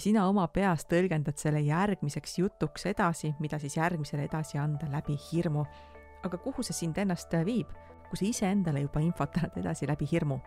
ja 0.00 0.04
sina 0.06 0.22
oma 0.30 0.46
peas 0.48 0.86
tõlgendad 0.88 1.36
selle 1.36 1.60
järgmiseks 1.60 2.38
jutuks 2.38 2.86
edasi, 2.88 3.34
mida 3.38 3.58
siis 3.60 3.76
järgmisele 3.76 4.24
edasi 4.24 4.56
anda 4.58 4.88
läbi 4.88 5.16
hirmu. 5.28 5.64
aga 6.24 6.38
kuhu 6.38 6.62
see 6.62 6.72
sind 6.76 6.96
ennast 6.98 7.32
viib, 7.44 7.68
kui 8.08 8.16
sa 8.16 8.24
iseendale 8.24 8.80
juba 8.80 9.00
infot 9.00 9.36
annad 9.36 9.58
edasi 9.60 9.88
läbi 9.88 10.08
hirmu? 10.08 10.38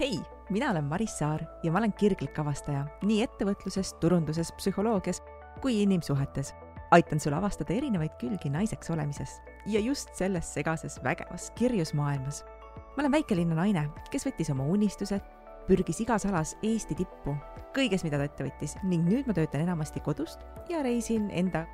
hei, 0.00 0.16
mina 0.50 0.70
olen 0.70 0.84
Maris 0.88 1.18
Saar 1.18 1.44
ja 1.62 1.72
ma 1.72 1.82
olen 1.82 1.92
kirglik 1.92 2.38
avastaja 2.38 2.86
nii 3.02 3.20
ettevõtluses, 3.26 3.92
turunduses, 4.00 4.52
psühholoogias 4.56 5.20
kui 5.60 5.82
inimsuhetes. 5.82 6.54
aitan 6.90 7.20
sul 7.20 7.36
avastada 7.36 7.74
erinevaid 7.74 8.16
külgi 8.20 8.48
naiseks 8.48 8.90
olemises 8.90 9.40
ja 9.66 9.80
just 9.80 10.14
selles 10.14 10.54
segases 10.54 11.00
vägevas 11.04 11.50
kirjus 11.50 11.92
maailmas. 11.92 12.44
ma 12.96 13.04
olen 13.04 13.12
väikelinna 13.12 13.60
naine, 13.60 13.90
kes 14.10 14.24
võttis 14.26 14.50
oma 14.50 14.64
unistused, 14.64 15.20
pürgis 15.68 16.00
igas 16.04 16.26
alas 16.26 16.56
Eesti 16.62 16.96
tippu, 16.98 17.36
kõiges, 17.76 18.04
mida 18.04 18.18
ta 18.18 18.26
ette 18.28 18.46
võttis 18.46 18.76
ning 18.82 19.06
nüüd 19.08 19.28
ma 19.28 19.36
töötan 19.36 19.64
enamasti 19.66 20.02
kodust 20.04 20.42
ja 20.70 20.82
reisin 20.82 21.30
enda 21.30 21.66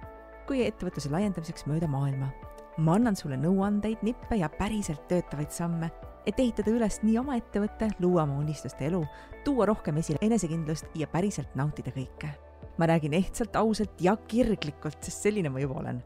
kui 0.49 0.65
ettevõtluse 0.65 1.11
laiendamiseks 1.13 1.67
mööda 1.69 1.89
maailma. 1.89 2.33
ma 2.79 2.95
annan 2.95 3.17
sulle 3.17 3.37
nõuandeid, 3.37 4.03
nippe 4.03 4.37
ja 4.39 4.49
päriselt 4.49 5.09
töötavaid 5.09 5.51
samme 5.51 5.91
et 6.29 6.41
ehitada 6.43 6.73
üles 6.75 7.01
nii 7.03 7.17
oma 7.21 7.39
ettevõte, 7.39 7.89
luua 8.03 8.25
oma 8.27 8.37
unistuste 8.43 8.85
elu, 8.89 9.01
tuua 9.47 9.69
rohkem 9.71 9.97
esile 10.03 10.21
enesekindlust 10.25 10.91
ja 10.99 11.09
päriselt 11.09 11.55
nautida 11.57 11.93
kõike. 11.95 12.35
ma 12.79 12.87
räägin 12.87 13.15
ehtsalt, 13.17 13.57
ausalt 13.57 14.01
ja 14.01 14.15
kirglikult, 14.29 15.01
sest 15.03 15.25
selline 15.25 15.49
ma 15.49 15.61
juba 15.61 15.81
olen. 15.81 16.03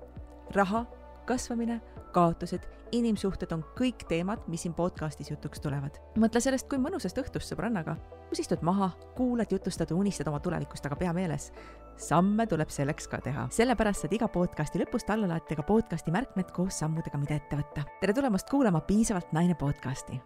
raha, 0.54 0.86
kasvamine, 1.26 1.80
kaotused, 2.12 2.66
inimsuhted 2.92 3.52
on 3.54 3.62
kõik 3.78 4.04
teemad, 4.08 4.42
mis 4.52 4.64
siin 4.66 4.74
podcastis 4.76 5.30
jutuks 5.30 5.60
tulevad. 5.60 5.96
mõtle 6.16 6.40
sellest 6.40 6.68
kui 6.68 6.78
mõnusast 6.78 7.18
õhtust 7.18 7.52
sõbrannaga, 7.52 7.96
kus 8.28 8.42
istud 8.44 8.62
maha, 8.62 8.90
kuulad, 9.16 9.52
jutustad 9.52 9.92
unistad 9.92 10.28
oma 10.28 10.40
tulevikust, 10.40 10.86
aga 10.86 10.96
pea 10.96 11.12
meeles, 11.12 11.50
samme 11.96 12.46
tuleb 12.46 12.70
selleks 12.70 13.08
ka 13.08 13.20
teha. 13.20 13.46
sellepärast 13.50 14.04
saad 14.04 14.12
iga 14.12 14.28
podcasti 14.28 14.82
lõpust 14.82 15.10
alla 15.10 15.28
laadida 15.28 15.56
ka 15.56 15.62
podcasti 15.62 16.10
märkmed 16.10 16.52
koos 16.52 16.78
sammudega, 16.78 17.18
mida 17.18 17.34
ette 17.40 17.56
võtta. 17.56 17.84
tere 18.00 18.12
tulemast 18.12 18.50
kuulama 18.50 18.80
Piisavalt 18.80 19.32
naine 19.32 19.54
podcasti. 19.54 20.20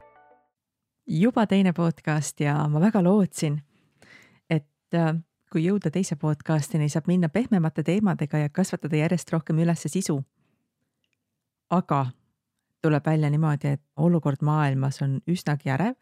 juba 1.06 1.46
teine 1.46 1.72
podcast 1.72 2.41
ja 2.41 2.68
ma 2.68 2.80
väga 2.80 3.02
lootsin, 3.02 3.62
et 4.50 4.94
äh, 4.94 5.14
kui 5.52 5.64
jõuda 5.66 5.91
teise 5.91 6.16
podcastini, 6.16 6.89
saab 6.89 7.06
minna 7.06 7.28
pehmemate 7.28 7.83
teemadega 7.83 8.39
ja 8.39 8.48
kasvatada 8.48 8.96
järjest 8.96 9.30
rohkem 9.33 9.58
üles 9.58 9.86
sisu. 9.86 10.22
Aga 11.70 12.06
tuleb 12.83 13.06
välja 13.06 13.31
niimoodi, 13.31 13.69
et 13.69 13.83
olukord 13.97 14.42
maailmas 14.42 15.03
on 15.03 15.20
üsnagi 15.27 15.70
ärev 15.70 15.97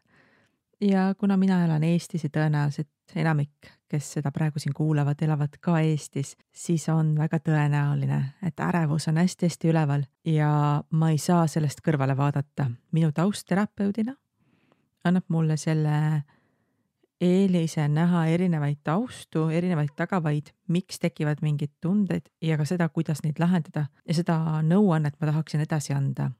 ja 0.81 1.15
kuna 1.19 1.37
mina 1.37 1.65
elan 1.65 1.84
Eestis 1.84 2.25
ja 2.25 2.31
tõenäoliselt 2.31 3.17
enamik, 3.17 3.71
kes 3.89 4.12
seda 4.17 4.33
praegu 4.33 4.59
siin 4.59 4.75
kuulavad, 4.75 5.21
elavad 5.23 5.56
ka 5.61 5.79
Eestis, 5.81 6.34
siis 6.53 6.89
on 6.93 7.15
väga 7.19 7.39
tõenäoline, 7.45 8.21
et 8.43 8.61
ärevus 8.61 9.09
on 9.09 9.21
hästi-hästi 9.23 9.71
üleval 9.71 10.05
ja 10.29 10.51
ma 10.91 11.11
ei 11.11 11.19
saa 11.19 11.47
sellest 11.47 11.84
kõrvale 11.84 12.17
vaadata. 12.17 12.71
minu 12.93 13.12
taust 13.12 13.47
terapeudina 13.49 14.15
annab 15.05 15.25
mulle 15.28 15.56
selle 15.56 16.25
eelise 17.20 17.89
näha 17.89 18.27
erinevaid 18.27 18.81
taustu, 18.84 19.48
erinevaid 19.48 19.95
tagavaid, 19.97 20.51
miks 20.69 20.98
tekivad 20.98 21.43
mingid 21.43 21.73
tunded 21.81 22.29
ja 22.43 22.59
ka 22.59 22.67
seda, 22.69 22.89
kuidas 22.89 23.23
neid 23.25 23.39
lahendada 23.39 23.87
ja 24.09 24.17
seda 24.17 24.37
nõuannet 24.67 25.19
ma 25.21 25.31
tahaksin 25.31 25.65
edasi 25.65 25.95
anda. 25.95 26.31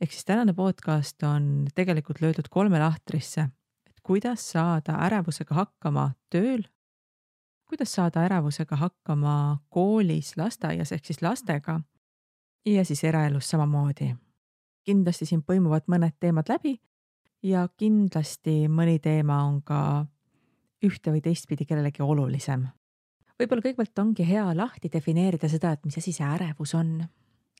Ehk 0.00 0.12
siis 0.12 0.24
tänane 0.24 0.54
podcast 0.56 1.22
on 1.22 1.68
tegelikult 1.74 2.20
löödud 2.20 2.48
kolme 2.50 2.80
lahtrisse, 2.80 3.48
et 3.86 4.00
kuidas 4.02 4.50
saada 4.52 4.96
ärevusega 5.06 5.54
hakkama 5.54 6.10
tööl, 6.32 6.64
kuidas 7.68 7.92
saada 7.94 8.24
ärevusega 8.26 8.76
hakkama 8.76 9.60
koolis, 9.68 10.34
lasteaias 10.36 10.92
ehk 10.92 11.06
siis 11.06 11.22
lastega? 11.22 11.80
Ja 12.66 12.84
siis 12.84 13.04
eraelus 13.04 13.48
samamoodi. 13.50 14.14
kindlasti 14.84 15.26
siin 15.26 15.42
põimuvad 15.44 15.86
mõned 15.92 16.16
teemad 16.20 16.48
läbi 16.48 16.80
ja 17.42 17.68
kindlasti 17.76 18.68
mõni 18.68 18.98
teema 18.98 19.42
on 19.44 19.62
ka 19.62 20.06
ühte 20.84 21.12
või 21.12 21.20
teistpidi 21.20 21.64
kellelegi 21.64 22.02
olulisem. 22.02 22.66
võib-olla 23.38 23.62
kõigepealt 23.62 23.98
ongi 23.98 24.26
hea 24.28 24.50
lahti 24.56 24.90
defineerida 24.92 25.48
seda, 25.48 25.72
et 25.72 25.84
mis 25.84 25.98
asi 25.98 26.12
see 26.12 26.26
ärevus 26.26 26.74
on 26.74 27.08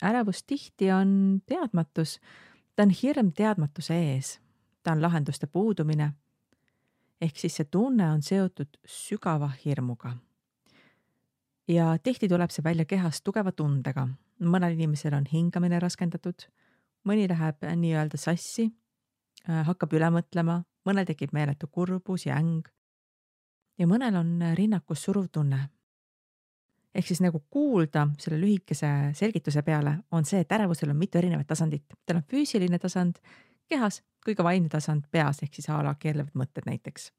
ärevus 0.03 0.45
tihti 0.45 0.93
on 0.93 1.43
teadmatus, 1.47 2.21
ta 2.77 2.83
on 2.83 2.91
hirm 3.03 3.33
teadmatuse 3.37 3.95
ees, 3.95 4.41
ta 4.83 4.93
on 4.93 5.03
lahenduste 5.03 5.47
puudumine. 5.47 6.13
ehk 7.21 7.37
siis 7.37 7.57
see 7.57 7.67
tunne 7.69 8.07
on 8.11 8.23
seotud 8.23 8.79
sügava 8.87 9.51
hirmuga. 9.65 10.17
ja 11.69 11.99
tihti 12.03 12.29
tuleb 12.29 12.51
see 12.51 12.65
välja 12.65 12.85
kehas 12.85 13.23
tugeva 13.23 13.53
tundega, 13.53 14.09
mõnel 14.41 14.73
inimesel 14.73 15.15
on 15.15 15.27
hingamine 15.33 15.79
raskendatud, 15.79 16.49
mõni 17.05 17.29
läheb 17.29 17.57
nii-öelda 17.77 18.17
sassi, 18.17 18.71
hakkab 19.47 19.93
üle 19.97 20.11
mõtlema, 20.13 20.61
mõnel 20.85 21.07
tekib 21.09 21.33
meeletu 21.33 21.67
kurbus 21.67 22.27
ja 22.27 22.37
äng. 22.37 22.69
ja 23.79 23.87
mõnel 23.87 24.17
on 24.17 24.55
rinnakus 24.55 25.05
suruv 25.07 25.29
tunne 25.33 25.69
ehk 26.95 27.07
siis 27.07 27.21
nagu 27.23 27.43
kuulda 27.51 28.09
selle 28.19 28.41
lühikese 28.41 28.89
selgituse 29.15 29.63
peale 29.63 29.99
on 30.11 30.25
see, 30.25 30.41
et 30.43 30.53
ärevusel 30.53 30.91
on 30.91 30.99
mitu 30.99 31.19
erinevat 31.19 31.47
tasandit. 31.47 31.85
tal 32.07 32.17
on 32.17 32.27
füüsiline 32.33 32.79
tasand 32.79 33.21
kehas 33.71 34.03
kui 34.25 34.35
ka 34.35 34.45
vaimne 34.45 34.69
tasand 34.69 35.07
peas 35.11 35.43
ehk 35.45 35.55
siis 35.55 35.71
a 35.71 35.81
la 35.85 35.95
keerlevad 35.95 36.35
mõtted 36.35 36.67
näiteks. 36.67 37.11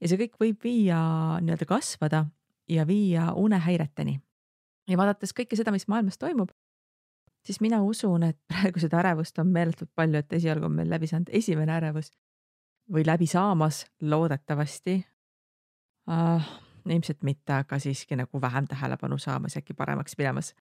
ja 0.00 0.08
see 0.08 0.20
kõik 0.24 0.38
võib 0.40 0.62
viia 0.64 0.98
nii-öelda 1.40 1.68
kasvada 1.68 2.26
ja 2.68 2.86
viia 2.86 3.32
unehäireteni. 3.32 4.20
ja 4.88 4.96
vaadates 4.96 5.34
kõike 5.34 5.56
seda, 5.56 5.72
mis 5.72 5.88
maailmas 5.88 6.18
toimub, 6.18 6.50
siis 7.46 7.60
mina 7.60 7.80
usun, 7.82 8.22
et 8.26 8.38
praegu 8.52 8.82
seda 8.82 9.00
ärevust 9.02 9.38
on 9.42 9.50
meeletult 9.54 9.90
palju, 9.94 10.20
et 10.20 10.38
esialgu 10.38 10.68
on 10.68 10.78
meil 10.80 10.90
läbi 10.90 11.10
saanud 11.10 11.32
esimene 11.32 11.76
ärevus 11.78 12.12
või 12.92 13.02
läbi 13.06 13.26
saamas 13.26 13.84
loodetavasti 14.00 15.00
uh, 16.10 16.52
ilmselt 16.86 17.22
mitte, 17.26 17.52
aga 17.52 17.78
siiski 17.82 18.16
nagu 18.16 18.40
vähem 18.40 18.68
tähelepanu 18.70 19.18
saamas, 19.18 19.56
äkki 19.56 19.74
paremaks 19.74 20.14
minemas. 20.18 20.54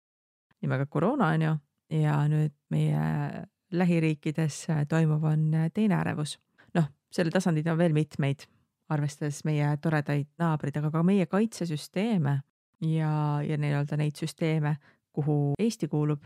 nimega 0.62 0.85
koroona 0.85 1.28
on 1.28 1.41
ju 1.41 1.56
ja 1.90 2.16
nüüd 2.28 2.53
meie 2.69 3.45
lähiriikides 3.72 4.68
toimuv 4.90 5.24
on 5.24 5.51
teine 5.74 5.95
ärevus. 5.95 6.40
noh, 6.74 6.90
selle 7.12 7.31
tasandid 7.31 7.68
on 7.68 7.78
veel 7.78 7.94
mitmeid, 7.94 8.47
arvestades 8.90 9.44
meie 9.45 9.78
toredaid 9.81 10.28
naabreid, 10.40 10.78
aga 10.78 10.91
ka 10.91 11.03
meie 11.03 11.25
kaitsesüsteeme 11.25 12.40
ja, 12.81 13.41
ja 13.41 13.57
nii-öelda 13.57 13.97
neid 13.97 14.18
süsteeme, 14.18 14.78
kuhu 15.13 15.53
Eesti 15.59 15.88
kuulub, 15.88 16.24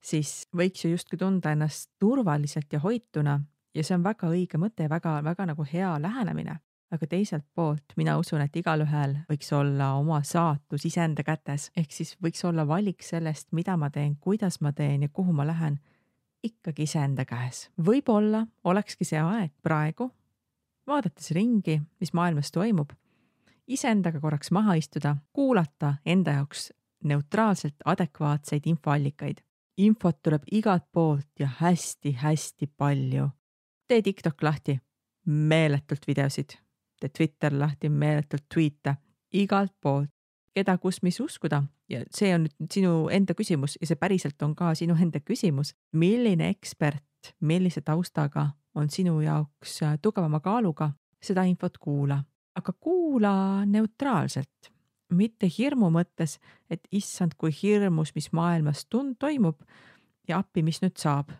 siis 0.00 0.48
võiks 0.56 0.84
ju 0.84 0.94
justkui 0.94 1.18
tunda 1.18 1.52
ennast 1.52 1.90
turvaliselt 1.98 2.72
ja 2.72 2.80
hoituna 2.80 3.40
ja 3.74 3.84
see 3.84 3.94
on 3.94 4.04
väga 4.04 4.30
õige 4.32 4.58
mõte 4.58 4.88
väga-väga 4.88 5.46
nagu 5.52 5.66
hea 5.72 5.94
lähenemine 6.02 6.58
aga 6.90 7.06
teiselt 7.06 7.44
poolt 7.54 7.94
mina 7.96 8.16
usun, 8.18 8.42
et 8.42 8.56
igalühel 8.56 9.16
võiks 9.30 9.50
olla 9.54 9.92
oma 9.98 10.20
saatus 10.26 10.84
iseenda 10.88 11.22
kätes, 11.26 11.70
ehk 11.78 11.92
siis 11.94 12.16
võiks 12.22 12.42
olla 12.46 12.66
valik 12.66 13.04
sellest, 13.06 13.50
mida 13.56 13.76
ma 13.78 13.90
teen, 13.94 14.16
kuidas 14.16 14.60
ma 14.60 14.72
teen 14.76 15.06
ja 15.06 15.12
kuhu 15.12 15.32
ma 15.36 15.46
lähen, 15.46 15.78
ikkagi 16.42 16.88
iseenda 16.88 17.24
käes. 17.24 17.68
võib-olla 17.78 18.46
olekski 18.64 19.04
see 19.04 19.20
aeg 19.20 19.52
praegu, 19.62 20.10
vaadates 20.86 21.30
ringi, 21.36 21.80
mis 22.00 22.12
maailmas 22.12 22.50
toimub, 22.50 22.92
iseendaga 23.66 24.20
korraks 24.20 24.50
maha 24.50 24.74
istuda, 24.80 25.16
kuulata 25.32 25.96
enda 26.04 26.40
jaoks 26.40 26.72
neutraalselt 27.04 27.76
adekvaatseid 27.84 28.66
infoallikaid. 28.66 29.40
Infot 29.84 30.22
tuleb 30.22 30.42
igalt 30.52 30.86
poolt 30.92 31.38
ja 31.38 31.48
hästi-hästi 31.60 32.66
palju. 32.76 33.28
tee 33.88 34.02
TikTok 34.02 34.42
lahti, 34.42 34.78
meeletult 35.26 36.06
videosid. 36.06 36.50
Tee 37.00 37.08
Twitter 37.08 37.58
lahti, 37.58 37.88
meeletult 37.88 38.44
tweet'e. 38.54 38.94
Igalt 39.32 39.72
poolt, 39.80 40.10
keda, 40.54 40.78
kus, 40.78 41.02
mis 41.02 41.20
uskuda. 41.20 41.62
Ja 41.90 42.04
see 42.14 42.34
on 42.34 42.44
nüüd 42.46 42.70
sinu 42.70 42.92
enda 43.10 43.34
küsimus 43.34 43.74
ja 43.80 43.86
see 43.86 43.98
päriselt 43.98 44.42
on 44.46 44.54
ka 44.54 44.74
sinu 44.78 44.94
enda 44.94 45.20
küsimus, 45.20 45.74
milline 45.92 46.48
ekspert, 46.48 47.34
millise 47.40 47.80
taustaga 47.82 48.46
on 48.74 48.90
sinu 48.90 49.20
jaoks 49.20 49.80
tugevama 50.02 50.40
kaaluga, 50.40 50.92
seda 51.22 51.42
infot 51.50 51.78
kuula, 51.82 52.20
aga 52.54 52.72
kuula 52.72 53.32
neutraalselt, 53.66 54.70
mitte 55.10 55.48
hirmu 55.58 55.90
mõttes, 55.90 56.38
et 56.70 56.86
issand, 56.92 57.34
kui 57.38 57.52
hirmus, 57.62 58.14
mis 58.14 58.30
maailmas 58.32 58.86
tund-, 58.86 59.18
toimub 59.18 59.62
ja 60.28 60.38
appi, 60.38 60.62
mis 60.62 60.82
nüüd 60.82 60.98
saab. 60.98 61.32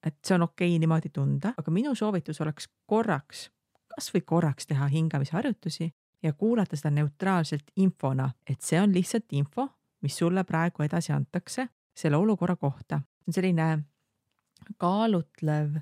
et 0.00 0.16
see 0.24 0.32
on 0.34 0.42
okei 0.42 0.70
okay 0.70 0.78
niimoodi 0.80 1.10
tunda, 1.12 1.50
aga 1.60 1.70
minu 1.70 1.90
soovitus 1.94 2.40
oleks 2.40 2.70
korraks 2.88 3.50
kasvõi 3.94 4.22
korraks 4.24 4.66
teha 4.66 4.86
hingamisharjutusi 4.88 5.90
ja 6.22 6.32
kuulata 6.32 6.76
seda 6.76 6.90
neutraalselt 6.94 7.72
infona, 7.76 8.30
et 8.48 8.60
see 8.62 8.80
on 8.80 8.94
lihtsalt 8.94 9.32
info, 9.36 9.66
mis 10.02 10.16
sulle 10.16 10.44
praegu 10.44 10.84
edasi 10.86 11.12
antakse 11.12 11.68
selle 11.96 12.16
olukorra 12.16 12.56
kohta. 12.56 13.00
see 13.20 13.28
on 13.30 13.34
selline 13.34 13.66
kaalutlev, 14.78 15.76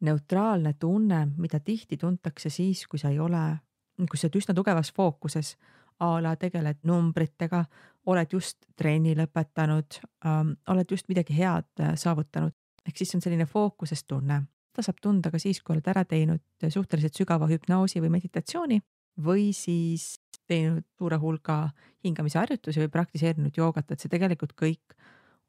neutraalne 0.00 0.74
tunne, 0.78 1.28
mida 1.36 1.60
tihti 1.60 1.96
tuntakse 1.96 2.50
siis, 2.50 2.86
kui 2.86 2.98
sa 2.98 3.08
ei 3.08 3.18
ole, 3.18 3.56
kui 3.96 4.18
sa 4.18 4.26
oled 4.26 4.40
üsna 4.40 4.54
tugevas 4.54 4.92
fookuses, 4.92 5.56
a 6.00 6.22
la 6.22 6.34
tegeled 6.36 6.82
numbritega, 6.82 7.64
oled 8.06 8.32
just 8.32 8.66
trenni 8.76 9.14
lõpetanud 9.16 10.00
ähm,, 10.26 10.56
oled 10.68 10.90
just 10.90 11.08
midagi 11.08 11.36
head 11.38 11.68
äh, 11.80 11.94
saavutanud, 11.96 12.52
ehk 12.86 12.98
siis 12.98 13.14
on 13.14 13.22
selline 13.24 13.46
fookuses 13.46 14.04
tunne. 14.04 14.42
ta 14.74 14.82
saab 14.82 14.98
tunda 15.02 15.30
ka 15.30 15.38
siis, 15.38 15.62
kui 15.62 15.76
oled 15.76 15.86
ära 15.86 16.02
teinud 16.04 16.42
suhteliselt 16.68 17.14
sügava 17.14 17.46
hüpnoosi 17.46 18.02
või 18.02 18.10
meditatsiooni 18.16 18.80
või 19.22 19.52
siis 19.54 20.16
teinud 20.50 20.84
suure 20.98 21.16
hulga 21.16 21.70
hingamisharjutusi 22.04 22.82
või 22.82 22.90
praktiseerinud 22.92 23.56
joogat, 23.56 23.90
et 23.90 24.00
see 24.00 24.10
tegelikult 24.12 24.52
kõik 24.58 24.96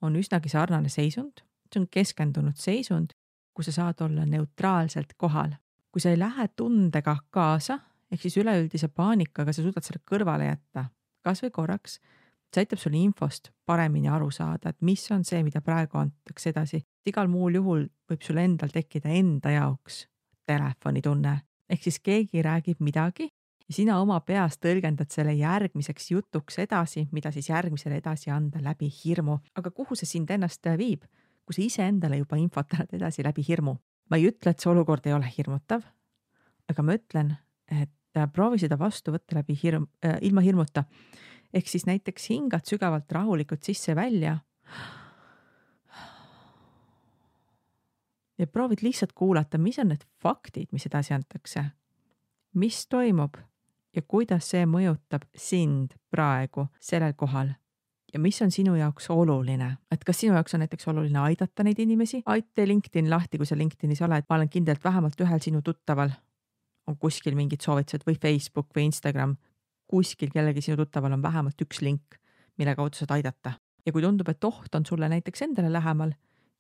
on 0.05 0.15
üsnagi 0.15 0.51
sarnane 0.51 0.89
seisund, 0.89 1.41
see 1.73 1.81
on 1.81 1.87
keskendunud 1.91 2.57
seisund, 2.59 3.15
kus 3.55 3.71
sa 3.71 3.75
saad 3.79 4.01
olla 4.05 4.25
neutraalselt 4.29 5.15
kohal. 5.17 5.55
kui 5.95 6.01
sa 6.03 6.09
ei 6.11 6.19
lähe 6.19 6.49
tundega 6.59 7.13
kaasa, 7.31 7.79
ehk 8.11 8.21
siis 8.21 8.37
üleüldise 8.41 8.89
paanikaga 8.93 9.53
sa 9.53 9.63
suudad 9.65 9.85
selle 9.85 10.03
kõrvale 10.05 10.49
jätta, 10.49 10.89
kasvõi 11.25 11.51
korraks, 11.53 11.99
see 12.53 12.63
aitab 12.63 12.79
sul 12.79 12.95
infost 12.97 13.51
paremini 13.67 14.09
aru 14.11 14.29
saada, 14.31 14.71
et 14.71 14.81
mis 14.85 15.03
on 15.11 15.25
see, 15.27 15.41
mida 15.43 15.61
praegu 15.61 15.99
antakse 15.99 16.51
edasi. 16.53 16.83
igal 17.05 17.27
muul 17.29 17.59
juhul 17.59 17.87
võib 18.09 18.21
sul 18.25 18.37
endal 18.41 18.71
tekkida 18.73 19.09
enda 19.09 19.51
jaoks 19.53 20.05
telefonitunne, 20.45 21.39
ehk 21.69 21.83
siis 21.83 21.99
keegi 21.99 22.41
räägib 22.45 22.79
midagi 22.79 23.27
ja 23.67 23.73
sina 23.73 23.97
oma 24.01 24.19
peas 24.21 24.59
tõlgendad 24.61 25.11
selle 25.13 25.33
järgmiseks 25.33 26.11
jutuks 26.11 26.59
edasi, 26.61 27.07
mida 27.11 27.31
siis 27.33 27.49
järgmisele 27.49 27.99
edasi 28.01 28.31
anda 28.31 28.61
läbi 28.63 28.89
hirmu. 29.03 29.39
aga 29.55 29.71
kuhu 29.71 29.95
see 29.95 30.09
sind 30.09 30.29
ennast 30.29 30.65
viib, 30.77 31.05
kui 31.45 31.57
sa 31.57 31.61
iseendale 31.61 32.21
juba 32.21 32.37
infot 32.37 32.73
annad 32.73 32.93
edasi 32.93 33.23
läbi 33.25 33.45
hirmu? 33.47 33.75
ma 34.09 34.17
ei 34.17 34.29
ütle, 34.29 34.51
et 34.51 34.59
see 34.61 34.69
olukord 34.69 35.05
ei 35.07 35.13
ole 35.13 35.29
hirmutav, 35.37 35.81
aga 36.69 36.83
ma 36.83 36.93
ütlen, 36.93 37.35
et 37.71 37.91
proovi 38.33 38.59
seda 38.61 38.77
vastu 38.79 39.13
võtta 39.15 39.35
läbi 39.39 39.57
hirm 39.63 39.87
äh,, 40.05 40.17
ilma 40.21 40.41
hirmuta. 40.41 40.83
ehk 41.53 41.67
siis 41.67 41.85
näiteks 41.85 42.29
hingad 42.29 42.65
sügavalt 42.65 43.11
rahulikult 43.11 43.63
sisse-välja. 43.63 44.37
ja 48.37 48.47
proovid 48.47 48.81
lihtsalt 48.81 49.13
kuulata, 49.13 49.57
mis 49.57 49.79
on 49.79 49.87
need 49.87 50.05
faktid, 50.21 50.67
mis 50.71 50.85
edasi 50.85 51.13
antakse. 51.13 51.65
mis 52.53 52.87
toimub 52.87 53.37
ja 53.95 54.01
kuidas 54.01 54.49
see 54.49 54.65
mõjutab 54.65 55.27
sind 55.35 55.95
praegu 56.11 56.67
sellel 56.79 57.13
kohal 57.13 57.53
ja 58.13 58.19
mis 58.19 58.41
on 58.41 58.51
sinu 58.51 58.75
jaoks 58.75 59.09
oluline, 59.09 59.77
et 59.91 60.03
kas 60.07 60.19
sinu 60.19 60.33
jaoks 60.37 60.53
on 60.55 60.61
näiteks 60.63 60.87
oluline 60.87 61.19
aidata 61.19 61.63
neid 61.63 61.79
inimesi, 61.83 62.21
tee 62.55 62.67
LinkedIn 62.67 63.09
lahti, 63.09 63.37
kui 63.37 63.45
sa 63.45 63.57
LinkedInis 63.59 64.01
oled, 64.07 64.23
ma 64.29 64.37
olen 64.37 64.49
kindel, 64.49 64.77
et 64.77 64.83
vähemalt 64.83 65.19
ühel 65.19 65.41
sinu 65.43 65.61
tuttaval 65.61 66.13
on 66.87 66.97
kuskil 67.01 67.35
mingid 67.35 67.63
soovitused 67.65 68.05
või 68.07 68.17
Facebook 68.21 68.69
või 68.75 68.87
Instagram, 68.89 69.35
kuskil 69.87 70.31
kellelgi 70.33 70.61
sinu 70.61 70.77
tuttaval 70.77 71.13
on 71.17 71.21
vähemalt 71.21 71.61
üks 71.61 71.81
link, 71.81 72.17
mille 72.57 72.75
kaudu 72.75 72.97
saad 72.97 73.11
aidata. 73.17 73.59
ja 73.85 73.91
kui 73.91 74.01
tundub, 74.01 74.29
et 74.29 74.43
oht 74.43 74.75
on 74.75 74.85
sulle 74.85 75.09
näiteks 75.09 75.41
endale 75.41 75.69
lähemal, 75.73 76.13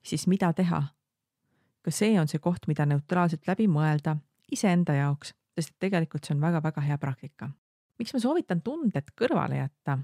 siis 0.03 0.27
mida 0.27 0.53
teha? 0.53 0.83
ka 1.81 1.91
see 1.91 2.19
on 2.19 2.27
see 2.27 2.39
koht, 2.39 2.67
mida 2.67 2.85
neutraalselt 2.85 3.47
läbi 3.47 3.67
mõelda 3.69 4.17
iseenda 4.51 4.93
jaoks 4.93 5.33
sest 5.55 5.75
et 5.75 5.87
tegelikult 5.87 6.27
see 6.27 6.35
on 6.35 6.43
väga-väga 6.43 6.83
hea 6.83 6.97
praktika. 6.99 7.49
miks 7.99 8.13
ma 8.13 8.19
soovitan 8.19 8.61
tunded 8.61 9.11
kõrvale 9.15 9.61
jätta 9.61 9.99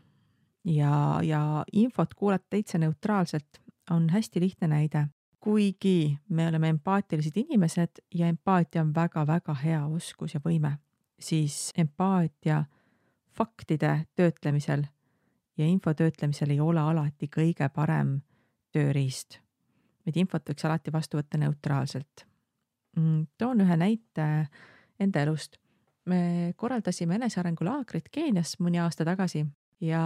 ja, 0.64 0.94
ja 1.24 1.42
infot 1.74 2.14
kuulata 2.16 2.46
täitsa 2.56 2.80
neutraalselt, 2.80 3.60
on 3.92 4.10
hästi 4.10 4.40
lihtne 4.40 4.70
näide. 4.72 5.08
Kuigi 5.42 6.18
me 6.30 6.48
oleme 6.48 6.70
empaatilised 6.70 7.36
inimesed 7.36 8.04
ja 8.16 8.28
empaatia 8.28 8.82
on 8.82 8.96
väga-väga 8.96 9.54
hea 9.64 9.86
oskus 9.86 10.34
ja 10.34 10.42
võime, 10.46 10.76
siis 11.20 11.72
empaatia 11.78 12.64
faktide 13.34 14.06
töötlemisel 14.16 14.84
ja 15.58 15.66
info 15.66 15.94
töötlemisel 15.94 16.54
ei 16.54 16.60
ole 16.60 16.80
alati 16.80 17.30
kõige 17.32 17.70
parem 17.74 18.20
tööriist. 18.72 19.40
et 20.06 20.18
infot 20.18 20.50
võiks 20.50 20.66
alati 20.66 20.92
vastu 20.92 21.18
võtta 21.18 21.38
neutraalselt. 21.38 22.26
Mm, 22.98 23.28
toon 23.38 23.62
ühe 23.62 23.78
näite 23.78 24.48
enda 25.00 25.22
elust. 25.22 25.58
me 26.06 26.54
korraldasime 26.58 27.16
enesearengulaagrit 27.16 28.10
Keenias 28.12 28.56
mõni 28.60 28.80
aasta 28.82 29.06
tagasi 29.06 29.46
ja 29.82 30.02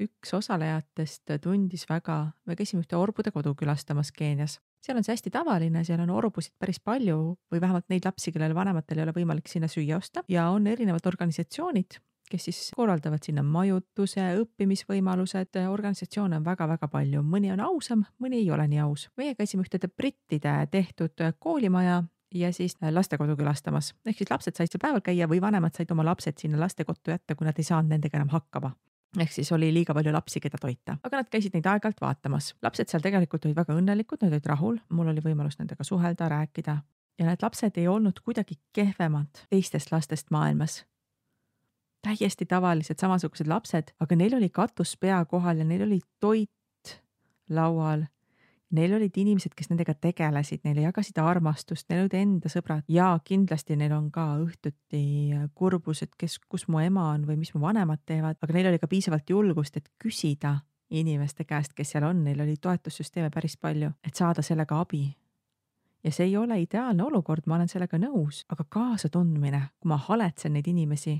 üks 0.00 0.34
osalejatest 0.36 1.36
tundis 1.44 1.86
väga, 1.88 2.32
me 2.46 2.56
käisime 2.58 2.84
ühte 2.84 2.98
orbude 2.98 3.32
kodu 3.34 3.54
külastamas 3.58 4.12
Keenias. 4.16 4.58
seal 4.80 4.96
on 4.96 5.04
see 5.04 5.12
hästi 5.12 5.32
tavaline, 5.34 5.82
seal 5.84 6.00
on 6.00 6.10
orbusid 6.10 6.54
päris 6.58 6.80
palju 6.80 7.16
või 7.52 7.60
vähemalt 7.60 7.88
neid 7.92 8.06
lapsi, 8.08 8.32
kellel 8.32 8.54
vanematel 8.56 8.98
ei 8.98 9.04
ole 9.04 9.16
võimalik 9.16 9.48
sinna 9.48 9.68
süüa 9.68 9.98
osta. 9.98 10.22
Ja 10.28 10.48
on 10.50 10.66
erinevad 10.66 11.04
organisatsioonid, 11.06 11.98
kes 12.30 12.46
siis 12.48 12.60
korraldavad 12.76 13.24
sinna 13.26 13.42
majutuse, 13.44 14.24
õppimisvõimalused, 14.40 15.58
organisatsioone 15.68 16.38
on 16.40 16.46
väga-väga 16.46 16.88
palju, 16.88 17.24
mõni 17.26 17.52
on 17.52 17.60
ausam, 17.66 18.06
mõni 18.22 18.40
ei 18.40 18.50
ole 18.50 18.68
nii 18.70 18.80
aus. 18.86 19.10
meie 19.16 19.34
käisime 19.34 19.66
ühte 19.66 19.88
brittide 19.88 20.54
tehtud 20.70 21.28
koolimaja 21.38 22.02
ja 22.34 22.52
siis 22.52 22.76
lastekodu 22.80 23.36
külastamas, 23.36 23.94
ehk 24.06 24.22
siis 24.22 24.30
lapsed 24.30 24.56
said 24.56 24.70
seal 24.70 24.80
päeval 24.80 25.02
käia 25.04 25.28
või 25.28 25.40
vanemad 25.42 25.74
said 25.74 25.90
oma 25.90 26.06
lapsed 26.06 26.38
sinna 26.38 26.60
lastekottu 26.60 27.10
jätta, 27.10 27.34
kui 27.34 27.44
nad 27.44 27.58
ei 27.58 27.66
saanud 27.66 27.90
nendega 27.90 28.16
enam 28.16 28.30
hakkama 28.32 28.72
ehk 29.18 29.32
siis 29.32 29.50
oli 29.52 29.72
liiga 29.74 29.94
palju 29.94 30.12
lapsi, 30.12 30.40
keda 30.40 30.58
toita, 30.60 30.96
aga 31.02 31.22
nad 31.22 31.30
käisid 31.30 31.56
neid 31.56 31.66
aeg-ajalt 31.66 32.00
vaatamas. 32.00 32.54
lapsed 32.62 32.88
seal 32.88 33.02
tegelikult 33.02 33.44
olid 33.44 33.58
väga 33.58 33.74
õnnelikud, 33.74 34.22
nad 34.22 34.36
olid 34.36 34.46
rahul, 34.46 34.78
mul 34.88 35.10
oli 35.10 35.24
võimalus 35.24 35.58
nendega 35.58 35.84
suhelda, 35.84 36.28
rääkida 36.30 36.76
ja 37.18 37.26
need 37.26 37.42
lapsed 37.42 37.76
ei 37.76 37.88
olnud 37.88 38.22
kuidagi 38.24 38.56
kehvemad 38.72 39.44
teistest 39.50 39.92
lastest 39.92 40.30
maailmas. 40.30 40.84
täiesti 42.00 42.46
tavalised, 42.46 42.96
samasugused 42.96 43.48
lapsed, 43.48 43.90
aga 44.00 44.16
neil 44.16 44.34
oli 44.38 44.48
katus 44.48 44.96
pea 44.96 45.24
kohal 45.24 45.58
ja 45.60 45.64
neil 45.64 45.82
oli 45.84 46.00
toit 46.20 46.94
laual 47.50 48.06
Neil 48.70 48.92
olid 48.94 49.16
inimesed, 49.18 49.50
kes 49.58 49.66
nendega 49.72 49.96
tegelesid, 49.98 50.60
neile 50.62 50.84
jagasid 50.84 51.16
armastust, 51.18 51.88
neil 51.90 52.04
olid 52.04 52.14
enda 52.14 52.50
sõbrad. 52.52 52.84
Ja 52.86 53.08
kindlasti 53.26 53.74
neil 53.76 53.90
on 53.96 54.12
ka 54.14 54.28
õhtuti 54.38 55.00
kurbus, 55.58 56.04
et 56.06 56.14
kes, 56.18 56.38
kus 56.46 56.68
mu 56.70 56.78
ema 56.78 57.08
on 57.16 57.24
või 57.26 57.40
mis 57.40 57.50
mu 57.54 57.64
vanemad 57.64 58.04
teevad, 58.06 58.38
aga 58.38 58.54
neil 58.54 58.70
oli 58.70 58.78
ka 58.78 58.90
piisavalt 58.90 59.30
julgust, 59.30 59.80
et 59.80 59.90
küsida 59.98 60.60
inimeste 60.90 61.44
käest, 61.44 61.74
kes 61.74 61.90
seal 61.94 62.06
on, 62.06 62.22
neil 62.24 62.40
oli 62.42 62.54
toetussüsteeme 62.62 63.30
päris 63.34 63.56
palju, 63.56 63.90
et 64.06 64.14
saada 64.14 64.42
sellega 64.42 64.80
abi. 64.80 65.08
ja 66.04 66.12
see 66.12 66.30
ei 66.30 66.36
ole 66.36 66.56
ideaalne 66.62 67.04
olukord, 67.04 67.42
ma 67.46 67.58
olen 67.58 67.68
sellega 67.68 67.98
nõus, 68.00 68.44
aga 68.48 68.64
kaasatundmine, 68.68 69.60
kui 69.80 69.88
ma 69.88 69.98
haletsen 70.00 70.54
neid 70.56 70.70
inimesi, 70.70 71.18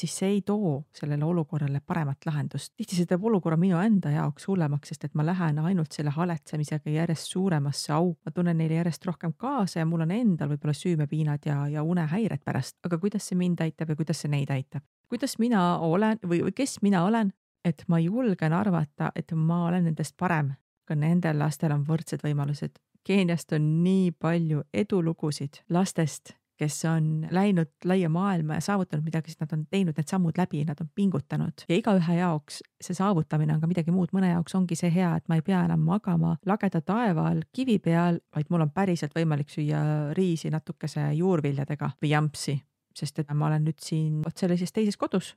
siis 0.00 0.16
see 0.18 0.28
ei 0.36 0.42
too 0.46 0.72
sellele 0.96 1.24
olukorrale 1.24 1.80
paremat 1.86 2.26
lahendust. 2.26 2.72
tihti 2.76 2.96
see 2.96 3.08
teeb 3.08 3.24
olukorra 3.24 3.56
minu 3.60 3.78
enda 3.80 4.12
jaoks 4.14 4.46
hullemaks, 4.48 4.92
sest 4.92 5.04
et 5.08 5.14
ma 5.18 5.26
lähen 5.26 5.58
ainult 5.58 5.92
selle 5.92 6.12
haletsemisega 6.14 6.90
järjest 6.94 7.34
suuremasse 7.34 7.92
auku, 7.92 8.18
ma 8.24 8.32
tunnen 8.34 8.58
neile 8.58 8.80
järjest 8.80 9.06
rohkem 9.06 9.34
kaasa 9.36 9.82
ja 9.82 9.86
mul 9.86 10.06
on 10.06 10.14
endal 10.14 10.52
võib-olla 10.54 10.76
süümepiinad 10.76 11.46
ja, 11.46 11.58
ja 11.68 11.84
unehäired 11.84 12.44
pärast, 12.44 12.78
aga 12.84 12.98
kuidas 12.98 13.28
see 13.28 13.38
mind 13.38 13.60
aitab 13.60 13.92
ja 13.92 14.00
kuidas 14.00 14.24
see 14.24 14.32
neid 14.32 14.50
aitab? 14.50 14.86
kuidas 15.10 15.38
mina 15.42 15.78
olen 15.82 16.20
või, 16.22 16.42
või 16.46 16.54
kes 16.54 16.78
mina 16.82 17.04
olen, 17.04 17.32
et 17.64 17.82
ma 17.88 17.98
julgen 17.98 18.52
arvata, 18.52 19.10
et 19.16 19.32
ma 19.34 19.64
olen 19.66 19.88
nendest 19.90 20.16
parem, 20.16 20.54
ka 20.86 20.94
nendel 20.94 21.38
lastel 21.38 21.74
on 21.74 21.82
võrdsed 21.86 22.22
võimalused. 22.24 22.78
Keeniast 23.04 23.52
on 23.56 23.66
nii 23.84 24.12
palju 24.12 24.62
edulugusid 24.74 25.62
lastest, 25.72 26.36
kes 26.60 26.76
on 26.90 27.08
läinud 27.32 27.70
laia 27.88 28.08
maailma 28.12 28.58
ja 28.58 28.64
saavutanud 28.64 29.06
midagi, 29.06 29.32
siis 29.32 29.40
nad 29.40 29.52
on 29.56 29.64
teinud 29.72 29.96
need 29.96 30.10
sammud 30.10 30.36
läbi, 30.38 30.62
nad 30.68 30.80
on 30.82 30.90
pingutanud 30.94 31.64
ja 31.68 31.78
igaühe 31.78 32.16
jaoks 32.18 32.60
see 32.80 32.96
saavutamine 32.96 33.54
on 33.54 33.62
ka 33.62 33.70
midagi 33.70 33.94
muud, 33.94 34.12
mõne 34.16 34.32
jaoks 34.34 34.56
ongi 34.58 34.76
see 34.78 34.92
hea, 34.92 35.14
et 35.16 35.28
ma 35.28 35.38
ei 35.38 35.44
pea 35.46 35.64
enam 35.68 35.84
magama 35.86 36.36
lageda 36.48 36.82
taeva 36.84 37.28
all 37.30 37.44
kivi 37.56 37.78
peal, 37.82 38.20
vaid 38.36 38.50
mul 38.52 38.66
on 38.66 38.72
päriselt 38.74 39.16
võimalik 39.16 39.52
süüa 39.52 39.82
riisi 40.16 40.52
natukese 40.52 41.10
juurviljadega 41.16 41.94
või 42.02 42.12
jampsi, 42.12 42.58
sest 42.96 43.22
et 43.22 43.32
ma 43.32 43.48
olen 43.48 43.64
nüüd 43.68 43.80
siin 43.80 44.20
vot 44.24 44.36
sellises 44.36 44.76
teises 44.76 45.00
kodus 45.00 45.34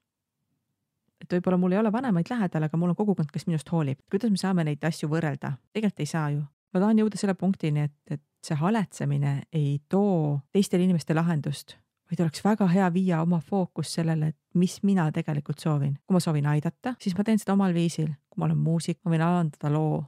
et 1.24 1.38
võib-olla 1.38 1.60
mul 1.60 1.76
ei 1.76 1.80
ole 1.80 1.92
vanemaid 1.94 2.28
lähedal, 2.30 2.68
aga 2.68 2.78
mul 2.80 2.92
on 2.92 3.00
kogukond, 3.00 3.32
kes 3.32 3.48
minust 3.48 3.70
hoolib. 3.72 4.02
kuidas 4.12 4.32
me 4.32 4.40
saame 4.40 4.68
neid 4.68 4.84
asju 4.84 5.08
võrrelda? 5.12 5.56
tegelikult 5.72 6.04
ei 6.04 6.12
saa 6.12 6.30
ju. 6.36 6.44
ma 6.74 6.84
tahan 6.84 7.00
jõuda 7.00 7.20
selle 7.20 7.36
punktini, 7.40 7.88
et, 7.88 7.96
et 8.12 8.24
see 8.44 8.58
haletsemine 8.60 9.42
ei 9.54 9.82
too 9.90 10.40
teistele 10.52 10.84
inimestele 10.84 11.22
lahendust, 11.22 11.78
vaid 12.12 12.24
oleks 12.26 12.44
väga 12.44 12.68
hea 12.68 12.90
viia 12.94 13.22
oma 13.22 13.40
fookus 13.40 13.94
sellele, 13.94 14.34
et 14.34 14.38
mis 14.54 14.80
mina 14.84 15.12
tegelikult 15.12 15.60
soovin. 15.60 15.94
kui 16.08 16.14
ma 16.16 16.20
soovin 16.20 16.48
aidata, 16.48 16.96
siis 17.00 17.18
ma 17.18 17.24
teen 17.24 17.40
seda 17.40 17.54
omal 17.54 17.74
viisil. 17.74 18.12
kui 18.30 18.42
ma 18.42 18.46
olen 18.46 18.58
muusik, 18.58 19.00
ma 19.06 19.12
võin 19.12 19.26
avaldada 19.26 19.74
loo. 19.74 20.04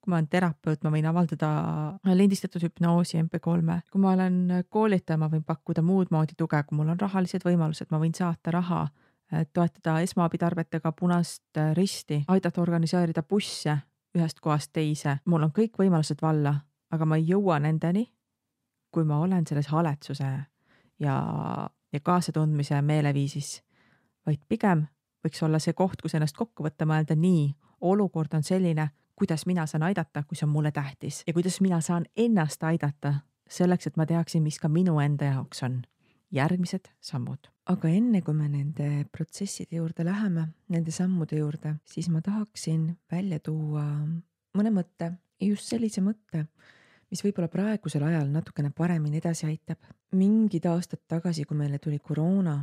kui 0.00 0.10
ma 0.10 0.16
olen 0.16 0.28
terapeut, 0.28 0.84
ma 0.84 0.90
võin 0.90 1.06
avaldada 1.06 1.50
lindistatud 2.14 2.62
hüpnoosi 2.62 3.18
MP3-e. 3.22 3.80
kui 3.90 4.00
ma 4.00 4.12
olen 4.12 4.64
koolitaja, 4.68 5.18
ma 5.18 5.28
võin 5.28 5.44
pakkuda 5.44 5.82
muud 5.82 6.10
moodi 6.10 6.36
tuge, 6.36 6.62
kui 6.68 6.76
mul 6.76 6.88
on 6.88 7.00
rahalised 7.00 7.44
võimalused, 7.44 7.90
ma 7.90 7.98
võin 7.98 8.14
saata 8.14 8.50
raha 8.50 8.88
toetada 9.52 10.00
esmaabitarvetega 10.00 10.92
Punast 10.92 11.58
Risti, 11.74 12.24
aidata 12.28 12.60
organiseerida 12.60 13.22
busse 13.22 13.76
ühest 14.18 14.40
kohast 14.42 14.72
teise, 14.72 15.20
mul 15.24 15.46
on 15.46 15.52
kõik 15.54 15.78
võimalused 15.78 16.18
valla 16.22 16.56
aga 16.90 17.06
ma 17.06 17.18
ei 17.18 17.26
jõua 17.28 17.58
nendeni, 17.62 18.06
kui 18.90 19.04
ma 19.04 19.20
olen 19.22 19.46
selles 19.46 19.70
haletsuse 19.70 20.30
ja, 21.00 21.16
ja 21.92 22.00
kaasatundmise 22.02 22.82
meeleviisis, 22.82 23.60
vaid 24.26 24.40
pigem 24.48 24.86
võiks 25.24 25.42
olla 25.44 25.60
see 25.62 25.76
koht, 25.76 26.02
kus 26.02 26.16
ennast 26.16 26.36
kokku 26.36 26.64
võtta, 26.64 26.88
mõelda 26.88 27.16
nii, 27.16 27.50
olukord 27.86 28.34
on 28.34 28.44
selline, 28.46 28.90
kuidas 29.16 29.46
mina 29.46 29.66
saan 29.68 29.84
aidata, 29.90 30.24
kui 30.24 30.36
see 30.38 30.46
on 30.48 30.54
mulle 30.54 30.72
tähtis 30.72 31.22
ja 31.26 31.34
kuidas 31.36 31.60
mina 31.60 31.80
saan 31.84 32.06
ennast 32.16 32.62
aidata 32.64 33.20
selleks, 33.50 33.86
et 33.86 33.96
ma 34.00 34.06
teaksin, 34.06 34.42
mis 34.42 34.58
ka 34.58 34.68
minu 34.68 34.98
enda 35.02 35.32
jaoks 35.34 35.62
on 35.66 35.82
järgmised 36.32 36.90
sammud. 37.00 37.50
aga 37.70 37.88
enne 37.88 38.22
kui 38.26 38.34
me 38.34 38.48
nende 38.48 39.06
protsesside 39.12 39.76
juurde 39.76 40.04
läheme, 40.04 40.48
nende 40.68 40.90
sammude 40.90 41.38
juurde, 41.38 41.76
siis 41.86 42.08
ma 42.10 42.22
tahaksin 42.22 42.96
välja 43.12 43.38
tuua 43.38 43.84
mõne 44.58 44.72
mõtte, 44.74 45.12
just 45.40 45.68
sellise 45.70 46.02
mõtte, 46.02 46.46
mis 47.10 47.22
võib-olla 47.24 47.48
praegusel 47.50 48.04
ajal 48.06 48.28
natukene 48.30 48.70
paremini 48.76 49.18
edasi 49.18 49.46
aitab. 49.46 49.78
mingid 50.12 50.66
aastad 50.66 51.00
tagasi, 51.08 51.44
kui 51.44 51.56
meile 51.56 51.78
tuli 51.78 51.98
koroona, 51.98 52.56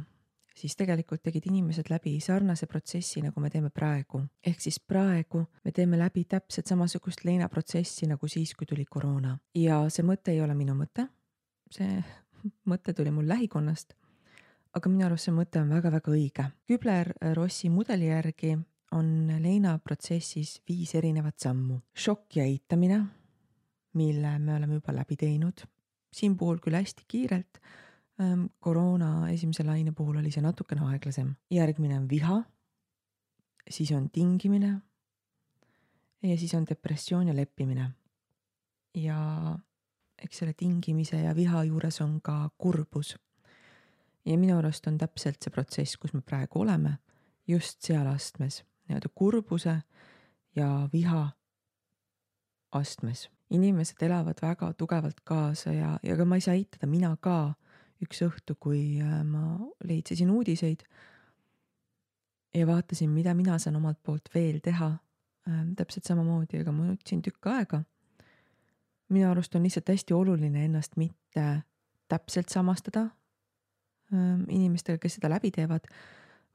siis 0.58 0.76
tegelikult 0.76 1.22
tegid 1.24 1.46
inimesed 1.52 1.90
läbi 1.92 2.18
sarnase 2.24 2.68
protsessi, 2.68 3.22
nagu 3.22 3.42
me 3.42 3.50
teeme 3.50 3.70
praegu. 3.70 4.24
ehk 4.46 4.62
siis 4.62 4.80
praegu 4.80 5.46
me 5.66 5.72
teeme 5.72 5.98
läbi 5.98 6.26
täpselt 6.26 6.68
samasugust 6.68 7.24
leinaprotsessi 7.26 8.08
nagu 8.08 8.28
siis, 8.28 8.56
kui 8.56 8.66
tuli 8.68 8.86
koroona. 8.86 9.38
ja 9.56 9.84
see 9.90 10.04
mõte 10.04 10.32
ei 10.32 10.42
ole 10.42 10.56
minu 10.56 10.76
mõte, 10.76 11.08
see 11.72 12.04
mõte 12.72 12.94
tuli 12.94 13.12
mul 13.12 13.28
lähikonnast, 13.28 13.94
aga 14.74 14.90
minu 14.90 15.06
arust 15.06 15.30
see 15.30 15.36
mõte 15.36 15.62
on 15.62 15.70
väga-väga 15.70 16.12
õige. 16.12 16.50
Kübler-Rossi 16.70 17.70
mudeli 17.74 18.12
järgi 18.12 18.58
on 18.96 19.08
leinaprotsessis 19.44 20.62
viis 20.70 20.96
erinevat 20.96 21.40
sammu. 21.40 21.80
šokk 21.94 22.40
ja 22.40 22.44
eitamine, 22.44 23.04
mille 23.98 24.38
me 24.40 24.56
oleme 24.56 24.78
juba 24.78 24.94
läbi 24.96 25.18
teinud, 25.20 25.66
siin 26.14 26.38
puhul 26.38 26.62
küll 26.64 26.78
hästi 26.78 27.06
kiirelt 27.08 27.62
Ehm, 28.18 28.46
koroona 28.60 29.30
esimese 29.30 29.64
laine 29.64 29.92
puhul 29.94 30.18
oli 30.18 30.32
see 30.34 30.42
natukene 30.42 30.82
aeglasem. 30.90 31.36
järgmine 31.54 32.00
on 32.00 32.10
viha, 32.10 32.42
siis 33.70 33.92
on 33.92 34.10
tingimine 34.10 34.82
ja 36.24 36.38
siis 36.38 36.54
on 36.54 36.66
depressioon 36.66 37.28
ja 37.28 37.36
leppimine. 37.36 37.92
ja 38.96 39.58
eks 40.18 40.38
selle 40.38 40.54
tingimise 40.54 41.18
ja 41.18 41.36
viha 41.36 41.64
juures 41.64 42.02
on 42.02 42.22
ka 42.22 42.50
kurbus. 42.58 43.16
ja 44.26 44.38
minu 44.38 44.58
arust 44.58 44.88
on 44.88 44.98
täpselt 44.98 45.38
see 45.44 45.52
protsess, 45.52 45.98
kus 45.98 46.14
me 46.14 46.22
praegu 46.22 46.62
oleme, 46.62 46.98
just 47.48 47.82
seal 47.82 48.08
astmes, 48.08 48.64
nii-öelda 48.90 49.14
kurbuse 49.14 49.82
ja 50.56 50.90
viha 50.94 51.30
astmes. 52.72 53.30
Inimesed 53.50 54.02
elavad 54.04 54.42
väga 54.42 54.74
tugevalt 54.74 55.22
kaasa 55.24 55.74
ja, 55.74 56.00
ja 56.04 56.18
ka 56.18 56.26
ma 56.26 56.36
ei 56.36 56.44
saa 56.44 56.56
eitada, 56.58 56.88
mina 56.88 57.14
ka 57.22 57.54
üks 58.04 58.22
õhtu, 58.26 58.58
kui 58.60 59.00
äh, 59.02 59.22
ma 59.26 59.58
leitsisin 59.88 60.32
uudiseid 60.32 60.84
ja 62.54 62.68
vaatasin, 62.68 63.10
mida 63.10 63.34
mina 63.34 63.58
saan 63.60 63.76
omalt 63.76 64.00
poolt 64.04 64.30
veel 64.34 64.60
teha. 64.64 64.92
Ähm, 65.48 65.72
täpselt 65.80 66.06
samamoodi, 66.10 66.60
ega 66.62 66.74
ma 66.76 66.90
nutsin 66.90 67.22
tükk 67.24 67.48
aega. 67.54 67.84
minu 69.10 69.30
arust 69.32 69.56
on 69.56 69.64
lihtsalt 69.64 69.88
hästi 69.88 70.14
oluline 70.14 70.66
ennast 70.66 70.98
mitte 71.00 71.64
täpselt 72.12 72.50
samastada 72.50 73.06
ähm, 74.14 74.44
inimestega, 74.50 74.98
kes 74.98 75.16
seda 75.16 75.30
läbi 75.32 75.52
teevad, 75.52 75.88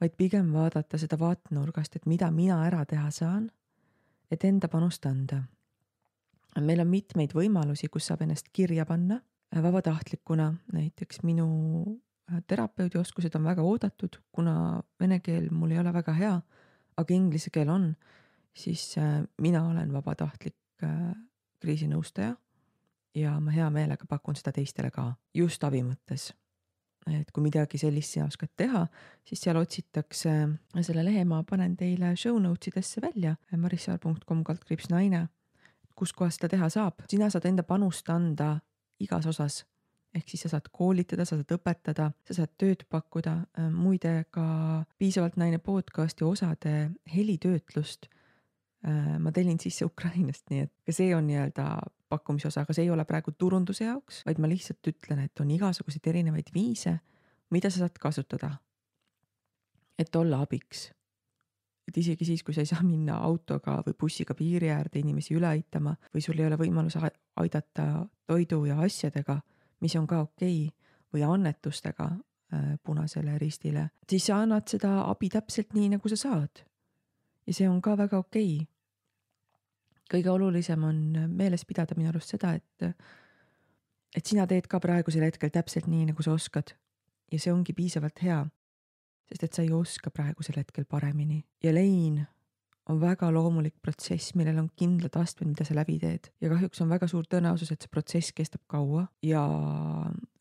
vaid 0.01 0.13
pigem 0.17 0.53
vaadata 0.53 0.99
seda 0.99 1.19
vaatenurgast, 1.19 1.97
et 1.97 2.07
mida 2.07 2.31
mina 2.31 2.61
ära 2.67 2.85
teha 2.85 3.11
saan, 3.11 3.49
et 4.31 4.45
enda 4.45 4.69
panust 4.69 5.07
anda. 5.07 5.43
Meil 6.61 6.81
on 6.81 6.91
mitmeid 6.91 7.33
võimalusi, 7.37 7.89
kus 7.89 8.11
saab 8.11 8.27
ennast 8.27 8.51
kirja 8.53 8.85
panna 8.87 9.21
vabatahtlikuna 9.63 10.55
näiteks 10.73 11.23
minu 11.23 11.47
äh, 12.33 12.43
terapeudi 12.47 12.99
oskused 12.99 13.35
on 13.35 13.45
väga 13.45 13.63
oodatud, 13.63 14.17
kuna 14.33 14.83
vene 15.01 15.21
keel 15.21 15.51
mul 15.51 15.71
ei 15.71 15.79
ole 15.79 15.93
väga 15.93 16.13
hea, 16.17 16.37
aga 16.97 17.15
inglise 17.15 17.51
keel 17.51 17.69
on, 17.69 17.93
siis 18.57 18.95
äh, 18.99 19.23
mina 19.41 19.67
olen 19.69 19.93
vabatahtlik 19.93 20.85
äh, 20.85 21.13
kriisinõustaja 21.61 22.37
ja 23.15 23.35
ma 23.41 23.53
hea 23.53 23.69
meelega 23.71 24.07
pakun 24.09 24.37
seda 24.39 24.55
teistele 24.57 24.91
ka, 24.91 25.13
just 25.35 25.65
abi 25.65 25.83
mõttes. 25.85 26.33
et 27.11 27.31
kui 27.35 27.43
midagi 27.43 27.79
sellist 27.79 28.15
sina 28.15 28.29
oskad 28.31 28.49
teha, 28.57 28.87
siis 29.27 29.41
seal 29.43 29.57
otsitakse, 29.59 30.33
selle 30.87 31.03
lehe 31.05 31.25
ma 31.27 31.43
panen 31.43 31.75
teile 31.77 32.15
show 32.17 32.39
notes 32.39 32.71
idesse 32.71 33.01
välja, 33.03 33.35
marissaar.com 33.57 34.45
kaldkriips 34.45 34.89
naine, 34.91 35.27
kuskohast 35.97 36.41
seda 36.41 36.53
teha 36.57 36.69
saab, 36.73 37.05
sina 37.11 37.31
saad 37.31 37.47
enda 37.51 37.63
panust 37.67 38.09
anda 38.11 38.57
igas 39.01 39.27
osas. 39.27 39.65
ehk 40.13 40.29
siis 40.29 40.43
sa 40.45 40.49
saad 40.53 40.67
koolitada, 40.69 41.25
sa 41.25 41.39
saad 41.39 41.53
õpetada, 41.55 42.11
sa 42.29 42.35
saad 42.37 42.51
tööd 42.61 42.83
pakkuda, 42.93 43.33
äh, 43.59 43.71
muide 43.73 44.27
ka 44.31 44.85
Piisavalt 44.99 45.39
naine 45.41 45.59
podcasti 45.59 46.25
osade 46.25 46.91
helitöötlust 47.15 48.11
äh, 48.85 49.19
ma 49.19 49.33
tellin 49.33 49.61
sisse 49.61 49.89
Ukrainast, 49.89 50.51
nii 50.51 50.67
et 50.67 50.73
ka 50.85 50.93
see 50.93 51.15
on 51.17 51.27
nii-öelda 51.31 51.65
pakkumise 52.13 52.51
osa, 52.51 52.67
aga 52.67 52.77
see 52.77 52.85
ei 52.85 52.93
ole 52.93 53.07
praegu 53.09 53.33
turunduse 53.39 53.87
jaoks, 53.87 54.21
vaid 54.29 54.41
ma 54.43 54.51
lihtsalt 54.51 54.93
ütlen, 54.93 55.25
et 55.25 55.41
on 55.41 55.51
igasuguseid 55.55 56.11
erinevaid 56.13 56.53
viise, 56.55 56.99
mida 57.55 57.71
sa 57.71 57.87
saad 57.87 57.97
kasutada. 58.01 58.57
et 59.99 60.17
olla 60.17 60.41
abiks. 60.43 60.91
Et 61.93 61.99
isegi 62.01 62.25
siis, 62.25 62.43
kui 62.43 62.55
sa 62.57 62.63
ei 62.65 62.69
saa 62.71 62.81
minna 62.87 63.19
autoga 63.21 63.77
või 63.85 63.95
bussiga 64.01 64.35
piiri 64.35 64.71
äärde 64.73 65.03
inimesi 65.03 65.37
üle 65.37 65.51
aitama 65.51 65.93
või 66.15 66.25
sul 66.25 66.39
ei 66.41 66.47
ole 66.49 66.57
võimalus 66.57 66.97
aidata 66.97 68.07
toidu 68.27 68.65
ja 68.65 68.79
asjadega, 68.81 69.37
mis 69.85 69.97
on 70.01 70.07
ka 70.09 70.23
okei 70.25 70.63
okay, 70.65 70.93
või 71.13 71.27
annetustega 71.29 72.07
äh, 72.09 72.69
Punasele 72.83 73.37
Ristile, 73.39 73.91
siis 74.09 74.31
sa 74.31 74.41
annad 74.41 74.65
seda 74.73 75.03
abi 75.05 75.29
täpselt 75.29 75.77
nii, 75.77 75.91
nagu 75.99 76.09
sa 76.09 76.17
saad. 76.17 76.65
ja 77.47 77.53
see 77.53 77.69
on 77.69 77.83
ka 77.85 77.97
väga 77.99 78.23
okei 78.25 78.55
okay. 78.63 78.69
kõige 80.17 80.33
olulisem 80.33 80.85
on 80.85 81.03
meeles 81.29 81.67
pidada 81.69 81.95
minu 81.99 82.09
arust 82.09 82.33
seda, 82.33 82.55
et, 82.55 82.89
et 84.17 84.25
sina 84.25 84.47
teed 84.47 84.65
ka 84.67 84.81
praegusel 84.81 85.29
hetkel 85.29 85.53
täpselt 85.53 85.93
nii, 85.93 86.09
nagu 86.15 86.25
sa 86.25 86.33
oskad. 86.33 86.73
ja 87.33 87.39
see 87.39 87.53
ongi 87.53 87.77
piisavalt 87.77 88.25
hea, 88.25 88.47
sest 89.31 89.47
et 89.47 89.57
sa 89.57 89.65
ei 89.65 89.73
oska 89.73 90.11
praegusel 90.11 90.59
hetkel 90.61 90.85
paremini. 90.89 91.43
Ja 91.65 91.75
lein 91.75 92.23
on 92.91 93.01
väga 93.01 93.31
loomulik 93.31 93.77
protsess, 93.83 94.35
millel 94.35 94.59
on 94.59 94.71
kindlad 94.77 95.15
astmed, 95.21 95.53
mida 95.53 95.65
sa 95.67 95.77
läbi 95.77 95.99
teed. 96.03 96.29
Ja 96.43 96.51
kahjuks 96.51 96.83
on 96.83 96.91
väga 96.91 97.07
suur 97.11 97.27
tõenäosus, 97.31 97.71
et 97.73 97.85
see 97.85 97.93
protsess 97.93 98.35
kestab 98.35 98.65
kaua. 98.71 99.07
Ja 99.23 99.43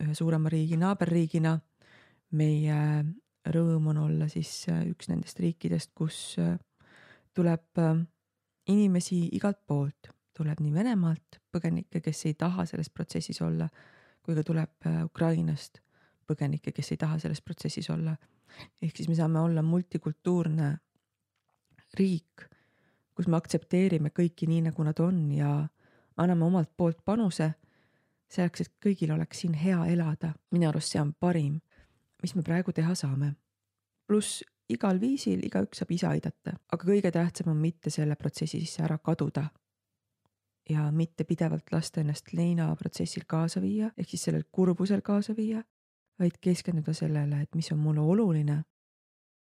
ühe 0.02 0.16
suurema 0.18 0.50
riigi 0.50 0.80
naaberriigina 0.82 1.60
meie 2.38 2.80
rõõm 3.52 3.92
on 3.94 4.02
olla 4.06 4.28
siis 4.32 4.52
äh, 4.70 4.84
üks 4.90 5.10
nendest 5.12 5.40
riikidest, 5.42 5.94
kus 5.98 6.38
äh, 6.42 6.56
tuleb 7.38 7.82
äh, 7.82 8.02
inimesi 8.72 9.24
igalt 9.38 9.62
poolt, 9.68 10.12
tuleb 10.38 10.62
nii 10.62 10.74
Venemaalt 10.74 11.42
põgenikke, 11.54 12.02
kes 12.04 12.26
ei 12.30 12.36
taha 12.40 12.66
selles 12.70 12.90
protsessis 12.94 13.42
olla, 13.44 13.68
kui 14.22 14.38
ka 14.38 14.44
tuleb 14.46 14.86
Ukrainast 15.04 15.82
põgenikke, 16.32 16.72
kes 16.72 16.94
ei 16.96 17.02
taha 17.02 17.20
selles 17.20 17.42
protsessis 17.42 17.90
olla. 17.94 18.16
ehk 18.82 18.98
siis 18.98 19.10
me 19.10 19.16
saame 19.16 19.40
olla 19.40 19.62
multikultuurne 19.62 20.78
riik, 22.00 22.48
kus 23.16 23.28
me 23.28 23.38
aktsepteerime 23.38 24.12
kõiki 24.16 24.48
nii, 24.48 24.62
nagu 24.70 24.84
nad 24.84 25.00
on 25.00 25.20
ja 25.36 25.52
anname 26.18 26.46
omalt 26.46 26.72
poolt 26.78 27.04
panuse 27.06 27.52
selleks, 28.32 28.62
et 28.64 28.74
kõigil 28.84 29.12
oleks 29.12 29.44
siin 29.44 29.54
hea 29.54 29.86
elada. 29.92 30.34
minu 30.52 30.70
arust 30.70 30.94
see 30.94 31.02
on 31.02 31.14
parim, 31.14 31.60
mis 32.22 32.36
me 32.36 32.44
praegu 32.44 32.72
teha 32.72 32.96
saame. 32.96 33.36
pluss 34.08 34.44
igal 34.70 35.00
viisil 35.00 35.44
igaüks 35.46 35.82
saab 35.82 35.92
ise 35.92 36.08
aidata, 36.08 36.56
aga 36.72 36.88
kõige 36.88 37.12
tähtsam 37.12 37.52
on 37.52 37.58
mitte 37.58 37.90
selle 37.90 38.16
protsessi 38.16 38.60
sisse 38.60 38.84
ära 38.84 38.98
kaduda. 38.98 39.50
ja 40.70 40.92
mitte 40.92 41.24
pidevalt 41.24 41.72
lasta 41.72 42.00
ennast 42.02 42.34
leinaprotsessil 42.34 43.24
kaasa 43.28 43.62
viia, 43.62 43.92
ehk 43.98 44.10
siis 44.10 44.24
sellel 44.24 44.44
kurbusel 44.52 45.02
kaasa 45.02 45.36
viia, 45.36 45.64
vaid 46.22 46.38
keskenduda 46.42 46.94
sellele, 46.94 47.42
et 47.42 47.56
mis 47.58 47.72
on 47.74 47.80
mulle 47.82 48.02
oluline 48.02 48.62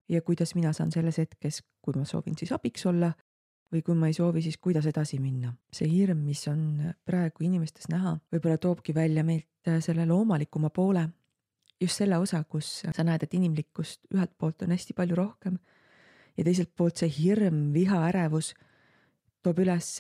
ja 0.10 0.22
kuidas 0.22 0.54
mina 0.56 0.74
saan 0.74 0.92
selles 0.94 1.18
hetkes, 1.18 1.64
kui 1.82 1.98
ma 1.98 2.06
soovin 2.06 2.38
siis 2.38 2.54
abiks 2.56 2.86
olla 2.86 3.12
või 3.74 3.84
kui 3.84 3.96
ma 4.00 4.08
ei 4.08 4.16
soovi, 4.16 4.42
siis 4.46 4.58
kuidas 4.64 4.86
edasi 4.88 5.20
minna. 5.20 5.54
see 5.74 5.90
hirm, 5.92 6.22
mis 6.24 6.46
on 6.48 6.94
praegu 7.06 7.44
inimestes 7.44 7.90
näha, 7.92 8.18
võib-olla 8.32 8.58
toobki 8.58 8.96
välja 8.96 9.24
meilt 9.28 9.72
selle 9.84 10.06
loomalikuma 10.06 10.70
poole. 10.70 11.10
just 11.82 11.98
selle 11.98 12.18
osa, 12.18 12.44
kus 12.44 12.86
sa 12.96 13.04
näed, 13.04 13.24
et 13.24 13.34
inimlikkust 13.34 14.08
ühelt 14.14 14.32
poolt 14.38 14.62
on 14.62 14.72
hästi 14.72 14.94
palju 14.94 15.16
rohkem 15.16 15.60
ja 16.38 16.44
teiselt 16.44 16.72
poolt 16.76 16.98
see 16.98 17.10
hirm, 17.10 17.74
viha, 17.74 18.08
ärevus 18.10 18.54
toob 19.44 19.60
üles 19.60 20.00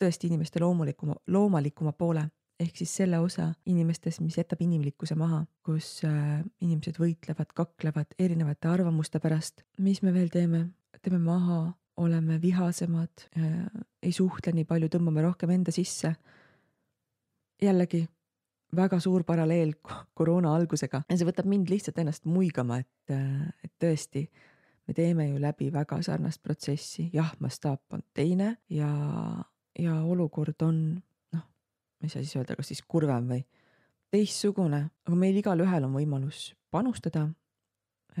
tõesti 0.00 0.28
inimeste 0.28 0.60
loomulikuma, 0.60 1.14
loomalikuma 1.26 1.92
poole 1.92 2.26
ehk 2.60 2.76
siis 2.78 2.92
selle 3.00 3.18
osa 3.18 3.48
inimestest, 3.66 4.22
mis 4.22 4.38
jätab 4.38 4.62
inimlikkuse 4.62 5.16
maha, 5.18 5.44
kus 5.66 6.00
äh, 6.06 6.42
inimesed 6.62 6.98
võitlevad, 7.00 7.50
kaklevad 7.56 8.14
erinevate 8.18 8.70
arvamuste 8.70 9.20
pärast. 9.20 9.64
mis 9.78 10.02
me 10.02 10.14
veel 10.14 10.30
teeme? 10.32 10.68
teeme 11.04 11.18
maha, 11.20 11.74
oleme 12.00 12.38
vihasemad 12.40 13.26
äh,, 13.36 13.66
ei 14.02 14.12
suhtle 14.12 14.54
nii 14.54 14.64
palju, 14.64 14.88
tõmbame 14.88 15.24
rohkem 15.26 15.50
enda 15.50 15.72
sisse. 15.74 16.14
jällegi 17.62 18.06
väga 18.74 18.98
suur 19.00 19.22
paralleel 19.24 19.74
koroona 20.14 20.54
algusega 20.56 21.04
ja 21.08 21.16
see 21.16 21.28
võtab 21.28 21.46
mind 21.50 21.70
lihtsalt 21.70 21.98
ennast 21.98 22.24
muigama, 22.24 22.80
et, 22.82 23.14
äh, 23.14 23.48
et 23.64 23.72
tõesti, 23.82 24.28
me 24.86 24.94
teeme 24.94 25.28
ju 25.28 25.40
läbi 25.42 25.72
väga 25.72 26.00
sarnast 26.02 26.42
protsessi, 26.42 27.10
jah, 27.12 27.34
mastaap 27.40 27.82
on 27.92 28.02
teine 28.14 28.56
ja, 28.70 28.90
ja 29.78 29.98
olukord 30.02 30.62
on 30.62 31.02
ma 32.00 32.08
ei 32.08 32.12
saa 32.12 32.22
siis 32.22 32.36
öelda, 32.36 32.56
kas 32.58 32.72
siis 32.72 32.82
kurvem 32.82 33.28
või 33.30 33.44
teistsugune, 34.14 34.84
aga 35.06 35.18
meil 35.18 35.38
igalühel 35.40 35.88
on 35.88 35.96
võimalus 35.96 36.52
panustada. 36.70 37.28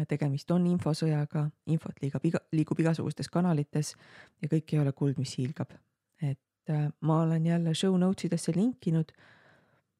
tegemist 0.08 0.50
on 0.50 0.64
infosõjaga, 0.66 1.44
infot 1.70 2.00
liigub 2.02 2.24
iga, 2.26 2.40
liigub 2.52 2.80
igasugustes 2.82 3.28
kanalites 3.30 3.94
ja 4.42 4.48
kõik 4.50 4.72
ei 4.72 4.80
ole 4.82 4.92
kuld, 4.92 5.18
mis 5.18 5.36
hiilgab. 5.38 5.70
et 6.22 6.70
äh, 6.70 6.88
ma 7.00 7.22
olen 7.22 7.46
jälle 7.46 7.74
show 7.74 7.98
notes 7.98 8.24
idesse 8.24 8.52
linkinud 8.56 9.12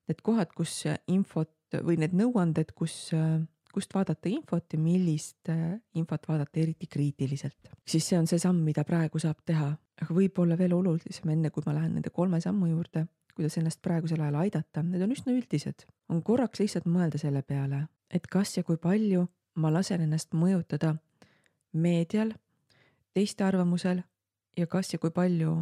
need 0.09 0.21
kohad, 0.23 0.53
kus 0.53 0.85
infot 1.07 1.51
või 1.83 1.97
need 1.99 2.13
nõuanded, 2.13 2.73
kus 2.75 3.13
äh, 3.15 3.41
kust 3.75 3.95
vaadata 3.95 4.31
infot 4.31 4.73
ja 4.73 4.79
millist 4.79 5.51
äh, 5.51 5.75
infot 5.99 6.29
vaadata 6.29 6.61
eriti 6.61 6.87
kriitiliselt. 6.87 7.71
siis 7.87 8.09
see 8.09 8.19
on 8.19 8.27
see 8.31 8.39
samm, 8.39 8.63
mida 8.67 8.85
praegu 8.85 9.19
saab 9.19 9.43
teha, 9.47 9.73
aga 10.03 10.15
võib-olla 10.15 10.59
veel 10.59 10.75
olulisem, 10.77 11.31
enne 11.35 11.51
kui 11.51 11.63
ma 11.67 11.75
lähen 11.75 11.97
nende 11.99 12.11
kolme 12.15 12.41
sammu 12.41 12.71
juurde, 12.71 13.07
kuidas 13.35 13.59
ennast 13.59 13.83
praegusel 13.83 14.23
ajal 14.23 14.41
aidata, 14.45 14.83
need 14.83 15.03
on 15.03 15.13
üsna 15.15 15.35
üldised. 15.35 15.87
on 16.09 16.23
korraks 16.23 16.61
lihtsalt 16.61 16.87
mõelda 16.87 17.19
selle 17.19 17.43
peale, 17.43 17.87
et 18.11 18.27
kas 18.27 18.57
ja 18.57 18.63
kui 18.63 18.77
palju 18.77 19.27
ma 19.57 19.71
lasen 19.73 20.01
ennast 20.01 20.35
mõjutada 20.35 20.97
meedial, 21.73 22.35
teiste 23.15 23.45
arvamusel 23.45 24.03
ja 24.57 24.67
kas 24.67 24.93
ja 24.93 24.99
kui 24.99 25.11
palju 25.11 25.55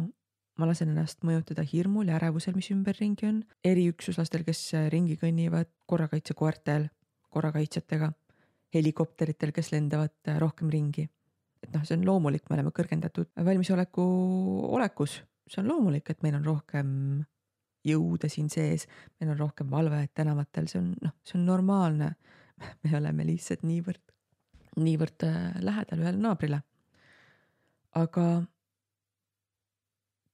ma 0.57 0.67
lasen 0.69 0.89
ennast 0.93 1.23
mõjutada 1.25 1.63
hirmul 1.65 2.09
ja 2.09 2.17
ärevusel, 2.19 2.53
mis 2.55 2.69
ümberringi 2.73 3.25
on, 3.29 3.39
eriüksuslastel, 3.65 4.43
kes 4.45 4.67
ringi 4.93 5.17
kõnnivad, 5.21 5.71
korrakaitsekoertel 5.89 6.89
korrakaitsjatega, 7.33 8.11
helikopteritel, 8.73 9.51
kes 9.55 9.71
lendavad 9.73 10.33
rohkem 10.41 10.71
ringi. 10.73 11.09
et 11.63 11.71
noh, 11.71 11.83
see 11.87 11.95
on 11.95 12.01
loomulik, 12.03 12.43
me 12.49 12.57
oleme 12.57 12.73
kõrgendatud 12.75 13.29
valmisoleku 13.47 14.03
olekus, 14.75 15.21
see 15.47 15.61
on 15.61 15.69
loomulik, 15.71 16.09
et 16.11 16.25
meil 16.25 16.35
on 16.35 16.43
rohkem 16.43 16.89
jõude 17.87 18.29
siin 18.31 18.49
sees, 18.49 18.87
meil 19.19 19.33
on 19.33 19.39
rohkem 19.39 19.69
valvajaid 19.71 20.13
tänavatel, 20.15 20.67
see 20.71 20.79
on 20.81 20.91
noh, 21.03 21.15
see 21.27 21.39
on 21.39 21.45
normaalne. 21.47 22.13
me 22.83 22.97
oleme 22.97 23.25
lihtsalt 23.27 23.63
niivõrd, 23.67 24.01
niivõrd 24.79 25.25
äh, 25.27 25.39
lähedal 25.61 26.05
ühele 26.05 26.21
naabrile. 26.21 26.61
aga 27.93 28.27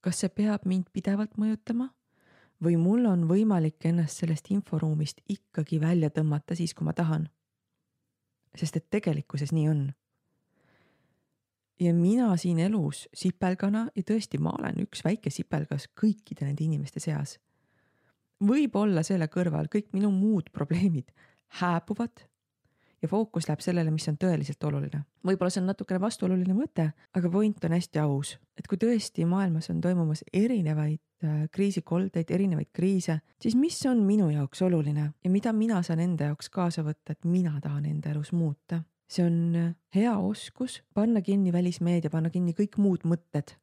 kas 0.00 0.22
see 0.22 0.30
peab 0.32 0.64
mind 0.64 0.88
pidevalt 0.92 1.36
mõjutama? 1.40 1.90
või 2.60 2.76
mul 2.76 3.06
on 3.08 3.24
võimalik 3.28 3.84
ennast 3.88 4.20
sellest 4.20 4.50
inforuumist 4.52 5.22
ikkagi 5.32 5.80
välja 5.80 6.10
tõmmata 6.12 6.56
siis, 6.56 6.74
kui 6.74 6.84
ma 6.84 6.92
tahan. 6.92 7.28
sest 8.56 8.76
et 8.76 8.90
tegelikkuses 8.90 9.52
nii 9.52 9.68
on. 9.68 9.82
Ja 11.80 11.94
mina 11.94 12.36
siin 12.36 12.58
elus 12.58 13.06
sipelgana 13.14 13.86
ja 13.96 14.02
tõesti, 14.06 14.38
ma 14.38 14.52
olen 14.58 14.82
üks 14.84 15.04
väike 15.04 15.30
sipelgas 15.32 15.88
kõikide 16.00 16.46
nende 16.46 16.64
inimeste 16.64 17.00
seas. 17.00 17.38
võib-olla 18.40 19.02
selle 19.04 19.28
kõrval 19.28 19.68
kõik 19.68 19.92
minu 19.92 20.10
muud 20.10 20.48
probleemid 20.52 21.10
hääbuvad 21.60 22.24
ja 23.02 23.08
fookus 23.08 23.48
läheb 23.48 23.60
sellele, 23.64 23.90
mis 23.90 24.08
on 24.08 24.18
tõeliselt 24.20 24.64
oluline. 24.64 25.04
võib-olla 25.26 25.50
see 25.50 25.62
on 25.62 25.70
natukene 25.70 26.00
vastuoluline 26.00 26.54
mõte, 26.54 26.90
aga 27.16 27.30
point 27.30 27.64
on 27.64 27.76
hästi 27.76 28.02
aus, 28.02 28.36
et 28.56 28.68
kui 28.68 28.78
tõesti 28.78 29.26
maailmas 29.28 29.70
on 29.70 29.80
toimumas 29.80 30.24
erinevaid 30.32 31.00
äh, 31.24 31.46
kriisikoldeid, 31.52 32.30
erinevaid 32.30 32.70
kriise, 32.72 33.20
siis 33.40 33.56
mis 33.56 33.80
on 33.86 34.04
minu 34.04 34.30
jaoks 34.30 34.62
oluline 34.62 35.10
ja 35.24 35.30
mida 35.30 35.52
mina 35.52 35.82
saan 35.82 36.00
enda 36.00 36.30
jaoks 36.30 36.50
kaasa 36.50 36.84
võtta, 36.84 37.16
et 37.16 37.24
mina 37.24 37.56
tahan 37.60 37.86
enda 37.86 38.12
elus 38.12 38.32
muuta. 38.32 38.82
See 39.10 39.26
on 39.26 39.56
äh, 39.58 39.72
hea 39.94 40.12
oskus 40.18 40.80
panna 40.94 41.22
kinni 41.22 41.52
välismeedia, 41.52 42.10
panna 42.10 42.30
kinni 42.30 42.54
kõik 42.54 42.78
muud 42.78 43.06
mõtted 43.08 43.56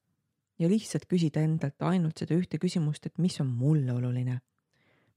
ja 0.60 0.70
lihtsalt 0.70 1.08
küsida 1.08 1.44
endalt 1.46 1.82
ainult 1.88 2.20
seda 2.20 2.36
ühte 2.36 2.60
küsimust, 2.60 3.06
et 3.06 3.18
mis 3.22 3.40
on 3.42 3.48
mulle 3.48 3.94
oluline 3.94 4.42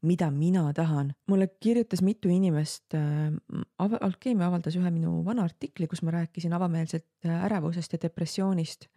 mida 0.03 0.31
mina 0.31 0.73
tahan. 0.73 1.15
mulle 1.27 1.47
kirjutas 1.61 2.03
mitu 2.03 2.29
inimest 2.29 2.95
äh,, 2.95 3.33
Alkeemia 4.01 4.47
avaldas 4.47 4.77
ühe 4.77 4.91
minu 4.91 5.25
vana 5.25 5.45
artikli, 5.45 5.87
kus 5.87 6.03
ma 6.03 6.11
rääkisin 6.11 6.53
avameelselt 6.53 7.07
äh, 7.27 7.45
ärevusest 7.45 7.93
ja 7.93 7.99
depressioonist. 8.03 8.89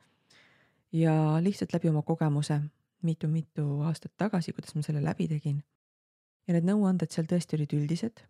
ja 0.92 1.38
lihtsalt 1.42 1.74
läbi 1.74 1.90
oma 1.90 2.02
kogemuse 2.02 2.62
mitu-mitu 3.02 3.82
aastat 3.82 4.14
tagasi, 4.18 4.54
kuidas 4.54 4.76
ma 4.76 4.82
selle 4.82 5.04
läbi 5.04 5.28
tegin. 5.28 5.64
ja 6.48 6.54
need 6.54 6.68
nõuanded 6.68 7.12
seal 7.12 7.28
tõesti 7.28 7.58
olid 7.60 7.74
üldised. 7.74 8.24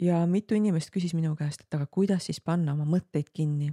Ja 0.00 0.26
mitu 0.26 0.54
inimest 0.54 0.92
küsis 0.94 1.14
minu 1.14 1.34
käest, 1.36 1.64
et 1.64 1.74
aga 1.74 1.86
kuidas 1.86 2.28
siis 2.28 2.40
panna 2.40 2.72
oma 2.72 2.86
mõtteid 2.88 3.30
kinni. 3.34 3.72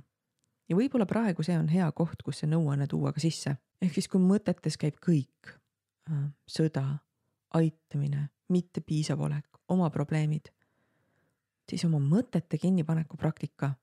ja 0.70 0.76
võib-olla 0.76 1.06
praegu 1.06 1.44
see 1.44 1.58
on 1.58 1.68
hea 1.70 1.92
koht, 1.92 2.24
kus 2.26 2.42
see 2.42 2.50
nõuanne 2.50 2.88
tuua 2.88 3.14
ka 3.14 3.22
sisse, 3.22 3.56
ehk 3.82 3.94
siis 3.94 4.08
kui 4.10 4.22
mõtetes 4.22 4.78
käib 4.82 4.98
kõik 5.02 5.54
äh,, 6.10 6.30
sõda 6.48 6.86
aitamine, 7.54 8.30
mitte 8.50 8.82
piisav 8.82 9.22
olek, 9.22 9.48
oma 9.70 9.90
probleemid, 9.90 10.50
siis 11.70 11.86
oma 11.86 12.00
mõtete 12.02 12.58
kinnipaneku 12.62 13.18
praktika 13.18 13.74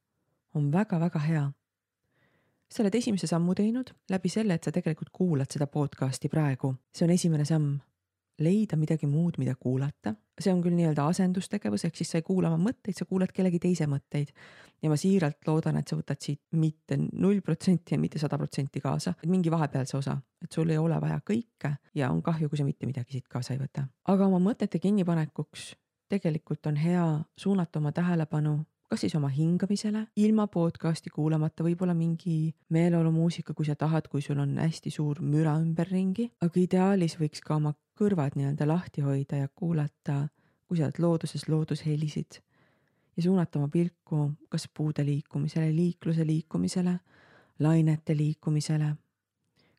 on 0.54 0.70
väga-väga 0.72 1.18
hea. 1.18 1.50
sa 2.72 2.82
oled 2.82 2.94
esimese 2.94 3.26
sammu 3.26 3.54
teinud 3.54 3.90
läbi 4.10 4.28
selle, 4.32 4.54
et 4.54 4.64
sa 4.64 4.72
tegelikult 4.72 5.10
kuulad 5.12 5.50
seda 5.52 5.66
podcast'i 5.66 6.28
praegu, 6.28 6.74
see 6.94 7.04
on 7.04 7.10
esimene 7.12 7.44
samm 7.44 7.78
leida 8.40 8.76
midagi 8.76 9.06
muud, 9.06 9.38
mida 9.38 9.54
kuulata. 9.54 10.14
See 10.40 10.52
on 10.52 10.62
küll 10.64 10.76
nii-öelda 10.76 11.04
asendustegevus, 11.12 11.84
ehk 11.86 11.98
siis 11.98 12.12
sa 12.12 12.20
ei 12.20 12.26
kuula 12.26 12.50
oma 12.50 12.70
mõtteid, 12.70 12.96
sa 12.96 13.06
kuulad 13.08 13.32
kellegi 13.34 13.60
teise 13.62 13.88
mõtteid. 13.90 14.32
ja 14.82 14.90
ma 14.90 14.96
siiralt 14.98 15.46
loodan, 15.46 15.76
et 15.78 15.88
sa 15.88 15.94
võtad 15.94 16.18
siit 16.18 16.40
mitte 16.58 16.96
null 16.98 17.40
protsenti 17.40 17.94
ja 17.94 18.00
mitte 18.02 18.18
sada 18.18 18.38
protsenti 18.38 18.80
kaasa, 18.80 19.12
vaid 19.20 19.30
mingi 19.30 19.50
vahepealse 19.50 19.96
osa, 19.96 20.16
et 20.42 20.52
sul 20.52 20.70
ei 20.70 20.78
ole 20.78 20.98
vaja 21.00 21.20
kõike 21.22 21.76
ja 21.94 22.10
on 22.10 22.22
kahju, 22.22 22.48
kui 22.48 22.58
sa 22.58 22.66
mitte 22.66 22.86
midagi 22.86 23.12
siit 23.12 23.28
kaasa 23.28 23.54
ei 23.54 23.60
võta. 23.60 23.86
aga 24.08 24.26
oma 24.26 24.40
mõtete 24.42 24.80
kinnipanekuks 24.82 25.72
tegelikult 26.12 26.66
on 26.66 26.76
hea 26.76 27.06
suunata 27.38 27.78
oma 27.78 27.92
tähelepanu 27.92 28.58
kas 28.92 29.06
siis 29.06 29.14
oma 29.16 29.30
hingamisele, 29.32 30.02
ilma 30.20 30.44
podcast'i 30.52 31.08
kuulamata, 31.10 31.64
võib-olla 31.64 31.94
mingi 31.96 32.52
meeleolumuusika, 32.76 33.54
kui 33.56 33.64
sa 33.64 33.72
tahad, 33.78 34.10
kui 34.12 34.20
sul 34.20 34.42
on 34.42 34.58
hästi 34.60 34.92
suur 34.92 35.22
müra 35.24 35.54
ümberringi, 35.62 36.26
aga 36.44 36.60
ideaalis 36.60 37.16
võiks 37.16 37.40
ka 37.40 37.56
oma 37.56 37.72
kõrvad 37.96 38.36
nii-öelda 38.36 38.68
lahti 38.68 39.00
hoida 39.06 39.40
ja 39.40 39.48
kuulata, 39.48 40.26
kui 40.68 40.76
sa 40.76 40.90
oled 40.90 41.00
looduses, 41.00 41.48
loodushelisid 41.48 42.42
ja 43.16 43.24
suunata 43.24 43.62
oma 43.62 43.72
pilku 43.72 44.30
kas 44.52 44.68
puude 44.68 45.08
liikumisele, 45.08 45.72
liikluse 45.72 46.26
liikumisele, 46.28 46.98
lainete 47.64 48.16
liikumisele. 48.16 48.94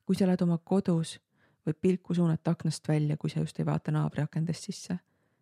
kui 0.05 0.17
sa 0.17 0.25
oled 0.25 0.41
oma 0.41 0.57
kodus, 0.57 1.19
võib 1.67 1.77
pilku 1.81 2.17
suunata 2.17 2.57
aknast 2.57 2.87
välja, 2.87 3.17
kui 3.17 3.29
sa 3.29 3.45
just 3.45 3.59
ei 3.59 3.65
vaata 3.65 3.93
naabri 3.93 4.25
akendest 4.25 4.71
sisse. 4.71 4.97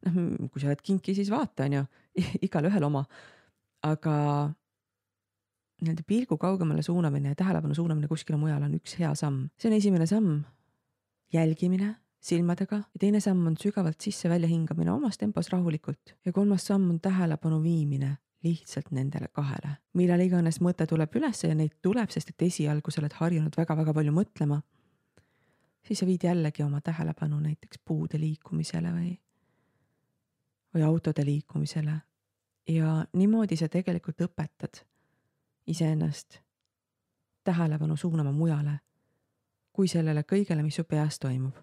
noh, 0.05 0.49
kui 0.51 0.59
sa 0.59 0.67
oled 0.67 0.81
kinki, 0.83 1.15
siis 1.15 1.31
vaata, 1.31 1.71
on 1.71 1.73
ju, 1.79 1.85
igalühel 2.47 2.83
oma. 2.83 3.05
Aga 3.83 4.15
nii-öelda 5.81 6.03
pilgu 6.07 6.37
kaugemale 6.37 6.81
suunamine 6.85 7.33
ja 7.33 7.35
tähelepanu 7.35 7.75
suunamine 7.75 8.07
kuskile 8.07 8.37
mujale 8.37 8.65
on 8.65 8.77
üks 8.77 8.97
hea 8.99 9.13
samm, 9.15 9.47
see 9.57 9.71
on 9.71 9.77
esimene 9.77 10.05
samm. 10.05 10.41
jälgimine 11.33 11.95
silmadega 12.21 12.75
ja 12.75 12.99
teine 12.99 13.19
samm 13.19 13.47
on 13.47 13.55
sügavalt 13.57 14.01
sisse-välja 14.01 14.47
hingamine 14.47 14.91
omas 14.91 15.17
tempos 15.17 15.49
rahulikult 15.49 16.15
ja 16.25 16.33
kolmas 16.33 16.67
samm 16.67 16.89
on 16.89 16.99
tähelepanu 16.99 17.63
viimine 17.63 18.17
lihtsalt 18.43 18.91
nendele 18.91 19.27
kahele. 19.27 19.77
millal 19.93 20.19
iganes 20.19 20.61
mõte 20.61 20.85
tuleb 20.87 21.15
ülesse 21.15 21.47
ja 21.47 21.55
neid 21.55 21.77
tuleb, 21.81 22.09
sest 22.09 22.29
et 22.29 22.45
esialgu 22.47 22.91
sa 22.91 23.01
oled 23.01 23.13
harjunud 23.13 23.57
väga-väga 23.57 23.93
palju 23.93 24.13
mõtlema, 24.13 24.61
siis 25.85 25.99
sa 26.01 26.05
viid 26.09 26.25
jällegi 26.25 26.63
oma 26.63 26.81
tähelepanu 26.81 27.39
näiteks 27.39 27.81
puude 27.85 28.19
liikumisele 28.19 28.93
või, 28.95 29.11
või 30.73 30.85
autode 30.87 31.25
liikumisele. 31.25 31.99
Ja 32.67 33.05
niimoodi 33.13 33.57
sa 33.57 33.67
tegelikult 33.69 34.21
õpetad 34.21 34.83
iseennast 35.67 36.39
tähelepanu 37.43 37.97
suunama 37.97 38.31
mujale 38.31 38.79
kui 39.73 39.87
sellele 39.87 40.23
kõigele, 40.27 40.63
mis 40.63 40.75
su 40.75 40.83
peas 40.83 41.19
toimub 41.19 41.57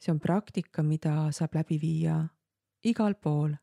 see 0.00 0.12
on 0.12 0.20
praktika, 0.20 0.82
mida 0.82 1.28
saab 1.36 1.54
läbi 1.60 1.78
viia 1.80 2.22
igal 2.86 3.14
pool, 3.20 3.54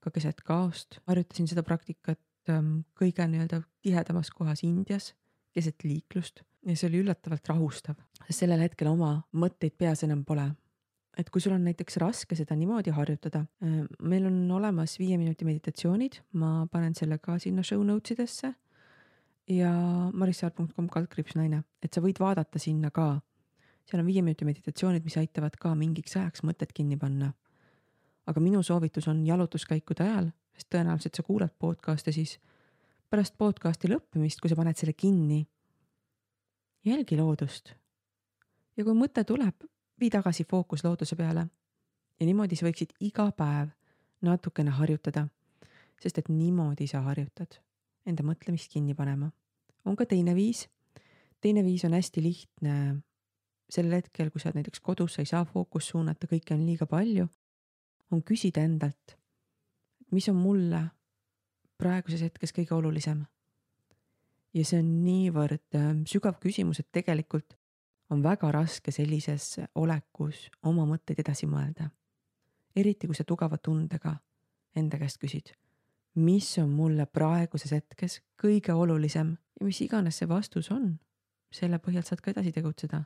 ka 0.00 0.12
keset 0.12 0.42
kaost. 0.44 1.00
harjutasin 1.08 1.48
seda 1.48 1.64
praktikat 1.64 2.20
ähm, 2.52 2.82
kõige 2.98 3.24
nii-öelda 3.24 3.62
tihedamas 3.82 4.30
kohas 4.30 4.62
Indias, 4.64 5.14
keset 5.56 5.84
liiklust 5.84 6.44
ja 6.66 6.76
see 6.76 6.90
oli 6.90 7.02
üllatavalt 7.04 7.48
rahustav, 7.48 7.96
sest 8.26 8.44
sellel 8.44 8.62
hetkel 8.66 8.90
oma 8.92 9.14
mõtteid 9.32 9.78
peas 9.78 10.04
enam 10.04 10.24
pole. 10.28 10.50
Et 11.18 11.30
kui 11.34 11.42
sul 11.42 11.56
on 11.56 11.64
näiteks 11.66 11.98
raske 11.98 12.36
seda 12.38 12.54
niimoodi 12.54 12.94
harjutada, 12.94 13.44
äh, 13.64 13.84
meil 14.00 14.26
on 14.30 14.40
olemas 14.58 14.98
viie 15.00 15.18
minuti 15.18 15.46
meditatsioonid, 15.48 16.20
ma 16.38 16.66
panen 16.70 16.94
selle 16.94 17.18
ka 17.18 17.38
sinna 17.42 17.62
show 17.66 17.82
notes 17.84 18.14
idesse 18.14 18.52
ja 19.48 19.72
marissaar.com 20.12 20.88
kaldkriips 20.92 21.34
naine, 21.38 21.64
et 21.82 21.94
sa 21.94 22.04
võid 22.04 22.20
vaadata 22.22 22.60
sinna 22.62 22.92
ka 22.94 23.16
seal 23.88 24.02
on 24.02 24.08
viie 24.08 24.22
minuti 24.22 24.44
meditatsioonid, 24.44 25.04
mis 25.04 25.16
aitavad 25.20 25.56
ka 25.60 25.72
mingiks 25.78 26.16
ajaks 26.18 26.44
mõtet 26.44 26.74
kinni 26.76 26.98
panna. 27.00 27.32
aga 28.28 28.40
minu 28.44 28.60
soovitus 28.62 29.06
on 29.08 29.22
jalutuskäikude 29.24 30.04
ajal, 30.04 30.26
sest 30.52 30.68
tõenäoliselt 30.74 31.16
sa 31.16 31.22
kuulad 31.24 31.54
podcast'e 31.56 32.12
siis 32.12 32.34
pärast 33.08 33.38
podcasti 33.40 33.88
lõppemist, 33.88 34.42
kui 34.42 34.50
sa 34.52 34.56
paned 34.58 34.76
selle 34.76 34.92
kinni, 34.92 35.46
jälgi 36.84 37.16
loodust. 37.16 37.72
ja 38.76 38.84
kui 38.84 38.94
mõte 38.94 39.24
tuleb, 39.24 39.64
vii 40.00 40.10
tagasi 40.10 40.44
fookus 40.44 40.84
looduse 40.84 41.16
peale. 41.16 41.46
ja 42.20 42.26
niimoodi 42.26 42.56
sa 42.56 42.66
võiksid 42.66 42.94
iga 43.00 43.30
päev 43.32 43.68
natukene 44.22 44.70
harjutada, 44.70 45.28
sest 46.02 46.18
et 46.18 46.28
niimoodi 46.28 46.86
sa 46.90 47.00
harjutad 47.06 47.60
enda 48.06 48.24
mõtlemist 48.24 48.72
kinni 48.72 48.94
panema. 48.94 49.30
on 49.84 49.96
ka 49.96 50.06
teine 50.06 50.34
viis. 50.34 50.68
teine 51.40 51.64
viis 51.64 51.84
on 51.84 51.92
hästi 51.92 52.22
lihtne. 52.22 53.02
sel 53.70 53.92
hetkel, 53.92 54.30
kui 54.30 54.40
sa 54.40 54.48
oled 54.48 54.62
näiteks 54.62 54.80
kodus, 54.80 55.14
sa 55.14 55.22
ei 55.22 55.26
saa 55.26 55.44
fookust 55.44 55.92
suunata, 55.92 56.26
kõike 56.26 56.54
on 56.54 56.64
liiga 56.66 56.86
palju, 56.86 57.28
on 58.10 58.22
küsida 58.22 58.62
endalt, 58.64 59.18
mis 60.10 60.28
on 60.28 60.36
mulle 60.36 60.80
praeguses 61.76 62.22
hetkes 62.24 62.54
kõige 62.56 62.74
olulisem. 62.74 63.26
ja 64.54 64.64
see 64.64 64.80
on 64.80 65.04
niivõrd 65.04 65.76
ähm, 65.76 66.04
sügav 66.08 66.38
küsimus, 66.40 66.80
et 66.80 66.88
tegelikult 66.92 67.57
on 68.10 68.22
väga 68.22 68.52
raske 68.52 68.92
sellises 68.94 69.58
olekus 69.74 70.48
oma 70.62 70.86
mõtteid 70.88 71.20
edasi 71.24 71.46
mõelda. 71.46 71.90
eriti 72.76 73.06
kui 73.06 73.14
sa 73.14 73.24
tugeva 73.24 73.58
tundega 73.58 74.16
enda 74.76 74.98
käest 74.98 75.18
küsid, 75.18 75.52
mis 76.14 76.58
on 76.58 76.70
mulle 76.70 77.06
praeguses 77.06 77.72
hetkes 77.72 78.20
kõige 78.42 78.72
olulisem 78.72 79.36
ja 79.60 79.66
mis 79.66 79.80
iganes 79.80 80.18
see 80.18 80.28
vastus 80.28 80.70
on, 80.70 80.98
selle 81.50 81.78
põhjal 81.78 82.02
saad 82.02 82.20
ka 82.20 82.30
edasi 82.30 82.52
tegutseda 82.52 83.04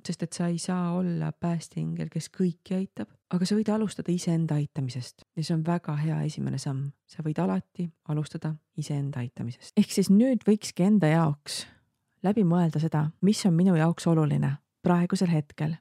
sest 0.00 0.22
et 0.24 0.32
sa 0.32 0.46
ei 0.48 0.58
saa 0.58 0.92
olla 0.96 1.32
päästeingel, 1.32 2.08
kes 2.12 2.30
kõiki 2.32 2.76
aitab, 2.76 3.10
aga 3.34 3.46
sa 3.48 3.56
võid 3.58 3.68
alustada 3.72 4.12
iseenda 4.12 4.56
aitamisest 4.60 5.26
ja 5.36 5.44
see 5.44 5.56
on 5.56 5.64
väga 5.66 5.96
hea 6.00 6.22
esimene 6.24 6.58
samm. 6.58 6.92
sa 7.06 7.24
võid 7.24 7.38
alati 7.42 7.90
alustada 8.08 8.54
iseenda 8.80 9.20
aitamisest. 9.20 9.74
ehk 9.76 9.92
siis 9.92 10.08
nüüd 10.10 10.46
võikski 10.48 10.86
enda 10.88 11.12
jaoks 11.12 11.66
läbi 12.22 12.44
mõelda 12.44 12.80
seda, 12.80 13.06
mis 13.20 13.46
on 13.46 13.54
minu 13.54 13.74
jaoks 13.76 14.06
oluline 14.06 14.56
praegusel 14.82 15.30
hetkel. 15.30 15.76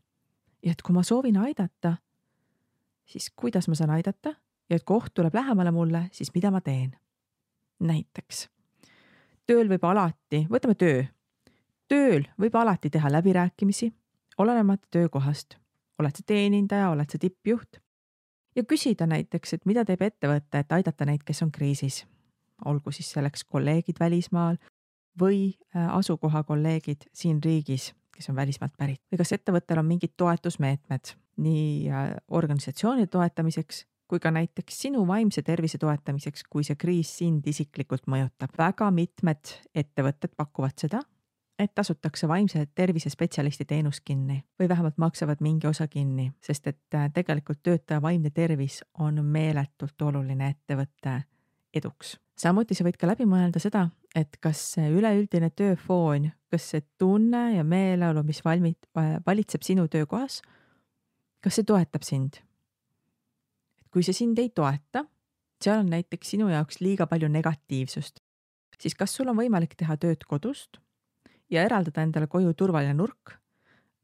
ja 0.64 0.72
et 0.72 0.82
kui 0.82 0.94
ma 0.94 1.04
soovin 1.04 1.38
aidata, 1.38 1.98
siis 3.06 3.32
kuidas 3.36 3.68
ma 3.68 3.76
saan 3.76 3.90
aidata 3.90 4.36
ja 4.70 4.76
et 4.76 4.84
kui 4.84 4.98
oht 4.98 5.14
tuleb 5.14 5.34
lähemale 5.34 5.72
mulle, 5.72 6.10
siis 6.12 6.34
mida 6.36 6.52
ma 6.52 6.62
teen. 6.62 6.98
näiteks 7.80 8.50
tööl 9.46 9.68
võib 9.70 9.84
alati, 9.84 10.48
võtame 10.50 10.76
töö 10.76 11.04
tööl 11.92 12.28
võib 12.40 12.56
alati 12.56 12.90
teha 12.90 13.12
läbirääkimisi, 13.12 13.90
olenemata 14.40 14.88
töökohast, 14.96 15.58
oled 16.00 16.16
sa 16.16 16.24
teenindaja, 16.26 16.90
oled 16.94 17.12
sa 17.12 17.20
tippjuht 17.20 17.82
ja 18.56 18.64
küsida 18.64 19.08
näiteks, 19.12 19.58
et 19.58 19.68
mida 19.68 19.84
teeb 19.88 20.06
ettevõte, 20.08 20.62
et 20.64 20.72
aidata 20.72 21.08
neid, 21.08 21.26
kes 21.28 21.44
on 21.44 21.52
kriisis. 21.52 22.06
olgu 22.66 22.92
siis 22.92 23.12
selleks 23.12 23.44
kolleegid 23.44 24.00
välismaal 24.00 24.58
või 25.20 25.54
äh, 25.76 25.88
asukoha 25.96 26.44
kolleegid 26.44 27.10
siin 27.14 27.40
riigis, 27.44 27.92
kes 28.16 28.30
on 28.30 28.36
välismaalt 28.36 28.78
pärit 28.78 29.02
või 29.12 29.22
kas 29.22 29.34
ettevõttel 29.38 29.82
on 29.82 29.88
mingid 29.88 30.14
toetusmeetmed 30.18 31.16
nii 31.42 31.90
äh, 31.90 32.12
organisatsiooni 32.28 33.08
toetamiseks 33.08 33.86
kui 34.12 34.20
ka 34.20 34.32
näiteks 34.32 34.76
sinu 34.82 35.06
vaimse 35.08 35.40
tervise 35.42 35.78
toetamiseks, 35.80 36.44
kui 36.52 36.66
see 36.68 36.76
kriis 36.76 37.14
sind 37.22 37.46
isiklikult 37.48 38.10
mõjutab. 38.12 38.52
väga 38.58 38.92
mitmed 38.92 39.54
ettevõtted 39.76 40.36
pakuvad 40.36 40.76
seda 40.76 41.00
et 41.64 41.72
tasutakse 41.76 42.28
vaimse 42.28 42.66
tervise 42.76 43.10
spetsialisti 43.10 43.66
teenus 43.66 44.02
kinni 44.02 44.42
või 44.60 44.70
vähemalt 44.70 44.98
maksavad 44.98 45.42
mingi 45.42 45.68
osa 45.68 45.88
kinni, 45.88 46.32
sest 46.42 46.68
et 46.68 46.96
äh, 46.96 47.10
tegelikult 47.14 47.62
töötaja 47.64 48.02
vaimne 48.02 48.30
tervis 48.30 48.82
on 49.00 49.24
meeletult 49.26 50.02
oluline 50.02 50.50
ettevõtte 50.56 51.22
eduks. 51.74 52.18
Samuti 52.42 52.76
sa 52.78 52.86
võid 52.86 52.98
ka 53.00 53.10
läbi 53.10 53.28
mõelda 53.30 53.62
seda, 53.62 53.86
et 54.18 54.38
kas 54.42 54.62
see 54.76 54.90
üleüldine 54.94 55.52
tööfoon, 55.54 56.32
kas 56.52 56.72
see 56.74 56.84
tunne 57.00 57.44
ja 57.56 57.66
meeleolu, 57.68 58.24
mis 58.28 58.42
valmid, 58.46 58.80
valitseb 59.28 59.66
sinu 59.66 59.88
töökohas, 59.92 60.42
kas 61.42 61.60
see 61.60 61.68
toetab 61.68 62.08
sind? 62.08 62.42
et 63.82 63.88
kui 63.94 64.06
see 64.06 64.16
sind 64.16 64.40
ei 64.40 64.50
toeta, 64.56 65.06
seal 65.62 65.84
on 65.84 65.92
näiteks 65.94 66.34
sinu 66.34 66.50
jaoks 66.50 66.82
liiga 66.82 67.08
palju 67.10 67.30
negatiivsust, 67.32 68.22
siis 68.82 68.98
kas 68.98 69.14
sul 69.16 69.30
on 69.30 69.38
võimalik 69.38 69.76
teha 69.78 69.98
tööd 70.02 70.26
kodust 70.30 70.82
ja 71.52 71.66
eraldada 71.68 72.04
endale 72.06 72.30
koju 72.32 72.54
turvaline 72.58 72.96
nurk. 72.98 73.38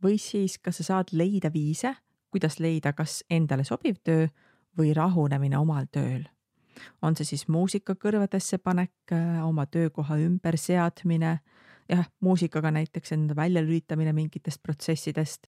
või 0.04 0.20
siis, 0.22 0.60
kas 0.62 0.78
sa 0.78 0.84
saad 0.84 1.10
leida 1.12 1.50
viise, 1.50 1.96
kuidas 2.30 2.60
leida 2.62 2.92
kas 2.94 3.24
endale 3.34 3.64
sobiv 3.66 3.98
töö 4.06 4.28
või 4.78 4.92
rahunemine 4.94 5.58
omal 5.58 5.88
tööl. 5.90 6.28
On 7.02 7.16
see 7.18 7.26
siis 7.26 7.48
muusika 7.48 7.96
kõrvadesse 7.96 8.60
panek, 8.64 9.14
oma 9.44 9.66
töökoha 9.66 10.18
ümberseadmine, 10.24 11.38
jah, 11.90 12.10
muusikaga 12.22 12.72
näiteks 12.76 13.16
enda 13.16 13.36
väljalülitamine 13.36 14.14
mingitest 14.14 14.62
protsessidest, 14.64 15.48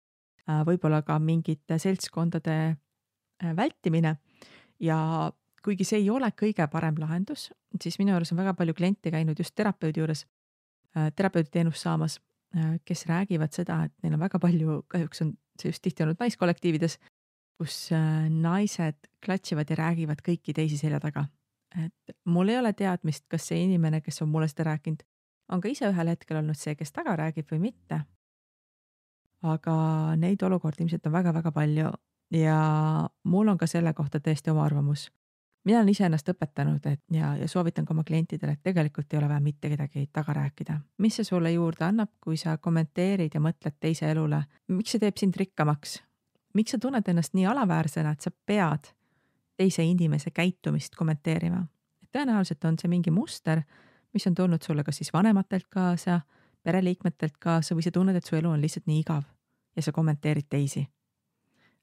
võib-olla 0.46 1.02
ka 1.02 1.18
mingite 1.18 1.78
seltskondade 1.82 2.56
äh, 2.70 3.56
vältimine. 3.56 4.16
Ja 4.80 5.32
kuigi 5.64 5.84
see 5.84 6.04
ei 6.04 6.10
ole 6.10 6.30
kõige 6.36 6.68
parem 6.70 7.00
lahendus, 7.00 7.48
siis 7.82 7.98
minu 7.98 8.12
juures 8.14 8.30
on 8.32 8.38
väga 8.38 8.54
palju 8.54 8.74
kliente 8.76 9.10
käinud 9.10 9.38
just 9.40 9.56
terapeudi 9.58 10.04
juures, 10.04 10.26
Äh, 10.96 11.12
terapeuditeenust 11.16 11.82
saamas, 11.82 12.20
äh, 12.56 12.78
kes 12.84 13.06
räägivad 13.06 13.52
seda, 13.52 13.82
et 13.84 13.92
neil 14.02 14.14
on 14.16 14.22
väga 14.22 14.38
palju, 14.40 14.78
kahjuks 14.88 15.20
on 15.22 15.34
see 15.60 15.68
just 15.68 15.82
tihti 15.84 16.04
olnud 16.04 16.20
naiskollektiivides, 16.22 16.96
kus 17.58 17.76
äh, 17.92 18.28
naised 18.30 19.08
klatšivad 19.24 19.70
ja 19.70 19.78
räägivad 19.80 20.22
kõiki 20.24 20.54
teisi 20.56 20.78
selja 20.78 21.00
taga. 21.00 21.26
et 21.76 22.16
mul 22.24 22.48
ei 22.48 22.58
ole 22.58 22.72
teadmist, 22.72 23.26
kas 23.28 23.48
see 23.48 23.64
inimene, 23.64 24.00
kes 24.00 24.22
on 24.22 24.28
mulle 24.32 24.48
seda 24.48 24.70
rääkinud, 24.70 25.02
on 25.52 25.60
ka 25.60 25.68
ise 25.68 25.88
ühel 25.90 26.08
hetkel 26.08 26.38
olnud 26.40 26.56
see, 26.56 26.74
kes 26.74 26.92
taga 26.92 27.16
räägib 27.16 27.50
või 27.52 27.58
mitte. 27.68 28.00
aga 29.42 29.74
neid 30.16 30.42
olukordi 30.42 30.82
ilmselt 30.82 31.06
on 31.06 31.12
väga-väga 31.12 31.52
palju 31.52 31.92
ja 32.34 32.60
mul 33.24 33.48
on 33.48 33.58
ka 33.58 33.66
selle 33.66 33.92
kohta 33.94 34.18
tõesti 34.18 34.50
oma 34.50 34.64
arvamus 34.64 35.10
mina 35.66 35.78
olen 35.78 35.90
iseennast 35.90 36.28
õpetanud, 36.30 36.84
et 36.86 37.02
ja, 37.12 37.32
ja 37.36 37.48
soovitan 37.50 37.86
ka 37.86 37.94
oma 37.94 38.04
klientidele, 38.06 38.54
et 38.54 38.62
tegelikult 38.62 39.12
ei 39.12 39.18
ole 39.18 39.30
vaja 39.30 39.42
mitte 39.42 39.70
kedagi 39.72 40.06
taga 40.14 40.34
rääkida. 40.38 40.78
mis 40.98 41.16
see 41.18 41.26
sulle 41.26 41.52
juurde 41.52 41.84
annab, 41.84 42.12
kui 42.22 42.38
sa 42.38 42.56
kommenteerid 42.58 43.34
ja 43.34 43.42
mõtled 43.42 43.78
teise 43.80 44.10
elule, 44.10 44.44
miks 44.68 44.94
see 44.94 45.02
teeb 45.02 45.18
sind 45.18 45.36
rikkamaks? 45.36 45.98
Miks 46.56 46.74
sa 46.74 46.78
tunned 46.80 47.08
ennast 47.08 47.34
nii 47.36 47.46
alaväärsena, 47.46 48.14
et 48.16 48.24
sa 48.24 48.30
pead 48.46 48.92
teise 49.56 49.84
inimese 49.84 50.30
käitumist 50.30 50.96
kommenteerima? 50.96 51.66
tõenäoliselt 52.16 52.64
on 52.64 52.78
see 52.80 52.88
mingi 52.88 53.12
muster, 53.12 53.60
mis 54.14 54.26
on 54.26 54.34
tulnud 54.34 54.62
sulle 54.64 54.84
kas 54.84 55.02
siis 55.02 55.12
vanematelt 55.12 55.66
kaasa, 55.70 56.20
pereliikmetelt 56.64 57.36
kaasa 57.38 57.76
või 57.76 57.84
sa 57.84 57.92
tunned, 57.92 58.16
et 58.16 58.24
su 58.24 58.38
elu 58.38 58.50
on 58.50 58.62
lihtsalt 58.62 58.86
nii 58.88 59.02
igav 59.04 59.26
ja 59.76 59.82
sa 59.82 59.92
kommenteerid 59.92 60.48
teisi. 60.48 60.86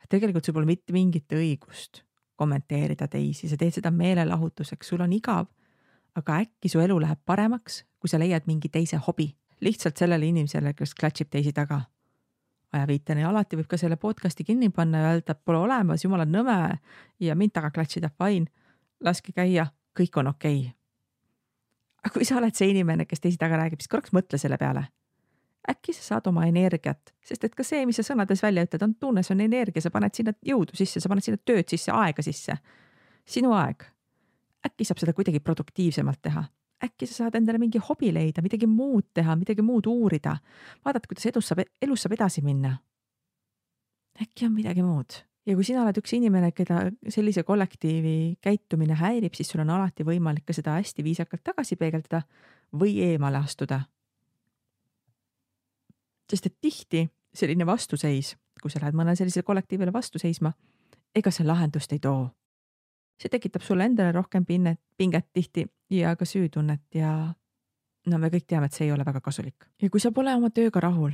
tegelikult 0.09 0.45
sul 0.45 0.53
pole 0.53 0.65
mitte 0.65 0.93
mingit 0.93 1.31
õigust 1.33 2.03
kommenteerida 2.35 3.07
teisi, 3.07 3.49
sa 3.49 3.57
teed 3.57 3.73
seda 3.77 3.91
meelelahutuseks, 3.91 4.87
sul 4.87 5.01
on 5.01 5.13
igav. 5.13 5.45
aga 6.15 6.35
äkki 6.43 6.69
su 6.69 6.79
elu 6.79 6.99
läheb 7.01 7.19
paremaks, 7.25 7.83
kui 7.99 8.09
sa 8.09 8.19
leiad 8.19 8.45
mingi 8.45 8.69
teise 8.69 8.97
hobi, 8.97 9.35
lihtsalt 9.61 9.97
sellele 9.97 10.27
inimesele, 10.27 10.73
kes 10.73 10.93
klatšib 10.93 11.29
teisi 11.29 11.53
taga. 11.53 11.81
Ajaviitena 12.73 13.23
ja 13.23 13.29
alati 13.29 13.59
võib 13.59 13.69
ka 13.71 13.77
selle 13.79 13.97
podcast'i 14.01 14.45
kinni 14.47 14.69
panna 14.73 15.03
ja 15.03 15.11
öelda, 15.13 15.35
et 15.35 15.45
pole 15.45 15.61
olemas, 15.61 16.03
jumala 16.03 16.25
nõme 16.25 16.57
ja 17.19 17.35
mind 17.35 17.53
taga 17.53 17.71
klatšida, 17.75 18.11
fine, 18.17 18.49
laske 19.03 19.35
käia, 19.35 19.67
kõik 19.97 20.19
on 20.21 20.31
okei 20.33 20.59
okay. 20.65 20.73
aga 22.03 22.13
kui 22.17 22.27
sa 22.27 22.39
oled 22.41 22.55
see 22.57 22.73
inimene, 22.73 23.05
kes 23.05 23.23
teisi 23.23 23.41
taga 23.41 23.61
räägib, 23.61 23.81
siis 23.81 23.91
korraks 23.91 24.15
mõtle 24.15 24.41
selle 24.41 24.57
peale 24.61 24.87
äkki 25.69 25.93
sa 25.93 26.03
saad 26.03 26.27
oma 26.27 26.45
energiat, 26.45 27.13
sest 27.23 27.43
et 27.47 27.53
ka 27.55 27.63
see, 27.63 27.85
mis 27.87 27.95
sa 27.99 28.03
sõnades 28.03 28.41
välja 28.43 28.65
ütled, 28.65 28.83
on 28.83 28.95
tunne, 28.99 29.23
see 29.23 29.35
on 29.35 29.43
energia, 29.45 29.83
sa 29.83 29.91
paned 29.93 30.15
sinna 30.15 30.33
jõudu 30.43 30.75
sisse, 30.75 30.99
sa 30.99 31.11
paned 31.11 31.23
sinna 31.23 31.39
tööd 31.39 31.69
sisse, 31.71 31.91
aega 31.95 32.25
sisse. 32.25 32.57
sinu 33.25 33.53
aeg. 33.55 33.85
äkki 34.67 34.85
saab 34.87 34.99
seda 34.99 35.13
kuidagi 35.13 35.39
produktiivsemalt 35.39 36.21
teha, 36.21 36.43
äkki 36.83 37.07
sa 37.07 37.23
saad 37.23 37.37
endale 37.39 37.59
mingi 37.61 37.81
hobi 37.81 38.11
leida, 38.13 38.43
midagi 38.45 38.67
muud 38.67 39.11
teha, 39.13 39.35
midagi 39.39 39.63
muud 39.65 39.87
uurida, 39.87 40.37
vaadata, 40.85 41.09
kuidas 41.09 41.29
edus 41.31 41.51
saab, 41.51 41.63
elus 41.81 42.03
saab 42.03 42.17
edasi 42.17 42.43
minna. 42.45 42.77
äkki 44.21 44.45
on 44.45 44.53
midagi 44.53 44.83
muud 44.83 45.23
ja 45.45 45.55
kui 45.55 45.63
sina 45.67 45.81
oled 45.83 45.97
üks 45.99 46.13
inimene, 46.15 46.51
keda 46.51 46.85
sellise 47.09 47.43
kollektiivi 47.43 48.37
käitumine 48.41 48.95
häirib, 48.99 49.33
siis 49.35 49.49
sul 49.49 49.63
on 49.63 49.73
alati 49.75 50.05
võimalik 50.07 50.45
ka 50.45 50.53
seda 50.53 50.77
hästi 50.79 51.03
viisakalt 51.03 51.43
tagasi 51.43 51.75
peegeldada 51.75 52.21
või 52.79 52.99
eemale 53.03 53.41
astuda 53.43 53.81
sest 56.29 56.49
et 56.49 56.55
tihti 56.61 57.03
selline 57.33 57.65
vastuseis, 57.65 58.33
kui 58.61 58.71
sa 58.71 58.81
lähed 58.81 58.97
mõnele 58.97 59.17
sellisele 59.19 59.45
kollektiivile 59.45 59.93
vastu 59.93 60.21
seisma, 60.21 60.53
ega 61.15 61.31
see 61.33 61.45
lahendust 61.45 61.93
ei 61.93 62.01
too. 62.01 62.29
See 63.19 63.29
tekitab 63.29 63.61
sulle 63.61 63.85
endale 63.85 64.11
rohkem 64.11 64.45
pinnet, 64.45 64.79
pinget 64.97 65.29
tihti 65.33 65.67
ja 65.89 66.15
ka 66.15 66.25
süütunnet 66.25 66.95
ja 66.95 67.33
no 68.07 68.19
me 68.19 68.31
kõik 68.33 68.47
teame, 68.47 68.67
et 68.67 68.75
see 68.75 68.87
ei 68.87 68.91
ole 68.95 69.05
väga 69.05 69.21
kasulik. 69.21 69.69
ja 69.81 69.89
kui 69.89 69.99
sa 69.99 70.11
pole 70.11 70.33
oma 70.35 70.49
tööga 70.49 70.81
rahul 70.83 71.13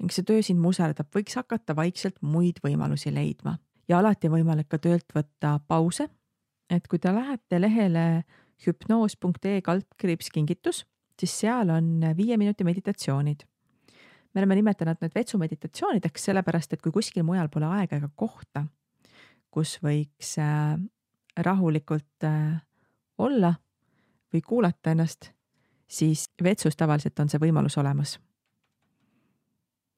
ning 0.00 0.12
see 0.12 0.24
töö 0.26 0.42
sind 0.42 0.60
muserdab, 0.60 1.10
võiks 1.14 1.36
hakata 1.38 1.76
vaikselt 1.76 2.18
muid 2.22 2.62
võimalusi 2.64 3.12
leidma 3.14 3.58
ja 3.88 3.98
alati 3.98 4.30
on 4.30 4.38
võimalik 4.38 4.70
ka 4.70 4.80
töölt 4.82 5.14
võtta 5.14 5.58
pause. 5.68 6.08
et 6.70 6.86
kui 6.88 6.98
te 6.98 7.12
lähete 7.12 7.60
lehele 7.60 8.24
hüpnoos.ee 8.66 9.60
kaldkriips 9.60 10.30
kingitus, 10.32 10.84
siis 11.18 11.34
seal 11.42 11.70
on 11.70 12.00
viie 12.16 12.36
minuti 12.36 12.64
meditatsioonid. 12.64 13.42
me 14.34 14.40
oleme 14.40 14.54
nimetanud 14.54 14.96
need 15.00 15.14
vetsumeditatsioonideks 15.14 16.24
sellepärast, 16.30 16.72
et 16.72 16.82
kui 16.82 16.92
kuskil 16.92 17.22
mujal 17.22 17.48
pole 17.48 17.66
aega 17.66 17.96
ega 17.96 18.08
kohta, 18.16 18.64
kus 19.52 19.76
võiks 19.84 20.34
äh, 20.40 20.74
rahulikult 21.36 22.26
äh, 22.26 22.56
olla 23.18 23.52
või 24.32 24.42
kuulata 24.46 24.94
ennast, 24.94 25.30
siis 25.88 26.30
vetsus 26.42 26.76
tavaliselt 26.76 27.18
on 27.20 27.28
see 27.28 27.40
võimalus 27.40 27.76
olemas. 27.78 28.18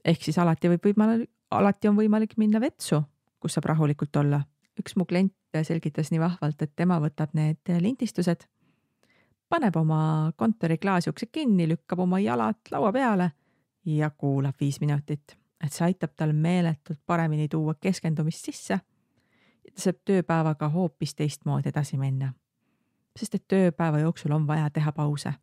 ehk 0.05 0.23
siis 0.23 0.39
alati 0.39 0.69
võib 0.69 0.91
võimalik, 0.91 1.31
alati 1.51 1.89
on 1.89 1.97
võimalik 1.97 2.35
minna 2.37 2.61
vetsu, 2.61 3.03
kus 3.41 3.55
saab 3.55 3.71
rahulikult 3.71 4.17
olla. 4.17 4.43
üks 4.81 4.97
mu 4.97 5.05
klient 5.05 5.63
selgitas 5.63 6.11
nii 6.11 6.21
vahvalt, 6.21 6.63
et 6.63 6.73
tema 6.77 6.99
võtab 7.01 7.31
need 7.39 7.71
lindistused, 7.81 8.43
paneb 9.49 9.77
oma 9.77 10.33
kontori 10.37 10.79
klaasiukse 10.79 11.27
kinni, 11.33 11.69
lükkab 11.69 12.03
oma 12.03 12.19
jalad 12.19 12.59
laua 12.71 12.93
peale 12.93 13.31
ja 13.85 14.11
kuulab 14.11 14.59
viis 14.61 14.81
minutit, 14.81 15.37
et 15.61 15.73
see 15.73 15.85
aitab 15.87 16.17
tal 16.17 16.33
meeletult 16.33 17.01
paremini 17.07 17.49
tuua 17.49 17.77
keskendumist 17.81 18.51
sisse. 18.51 18.81
Saab 19.77 19.97
tööpäevaga 20.05 20.69
hoopis 20.69 21.15
teistmoodi 21.15 21.69
edasi 21.69 21.97
minna. 21.97 22.33
sest 23.17 23.35
et 23.35 23.45
tööpäeva 23.49 23.99
jooksul 23.99 24.33
on 24.33 24.47
vaja 24.47 24.71
teha 24.71 24.93
pause. 24.93 25.35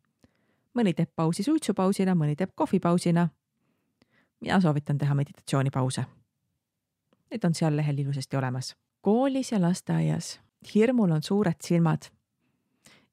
mõni 0.74 0.94
teeb 0.94 1.10
pausi 1.16 1.42
suitsupausina, 1.42 2.14
mõni 2.14 2.36
teeb 2.36 2.50
kohvipausina. 2.54 3.28
mina 4.40 4.60
soovitan 4.60 4.98
teha 4.98 5.14
meditatsioonipause 5.14 6.04
Need 7.32 7.44
on 7.44 7.54
seal 7.54 7.76
lehel 7.76 7.98
ilusasti 7.98 8.36
olemas. 8.36 8.76
koolis 9.00 9.52
ja 9.52 9.60
lasteaias 9.60 10.40
hirmul 10.74 11.10
on 11.10 11.22
suured 11.22 11.56
silmad 11.60 12.02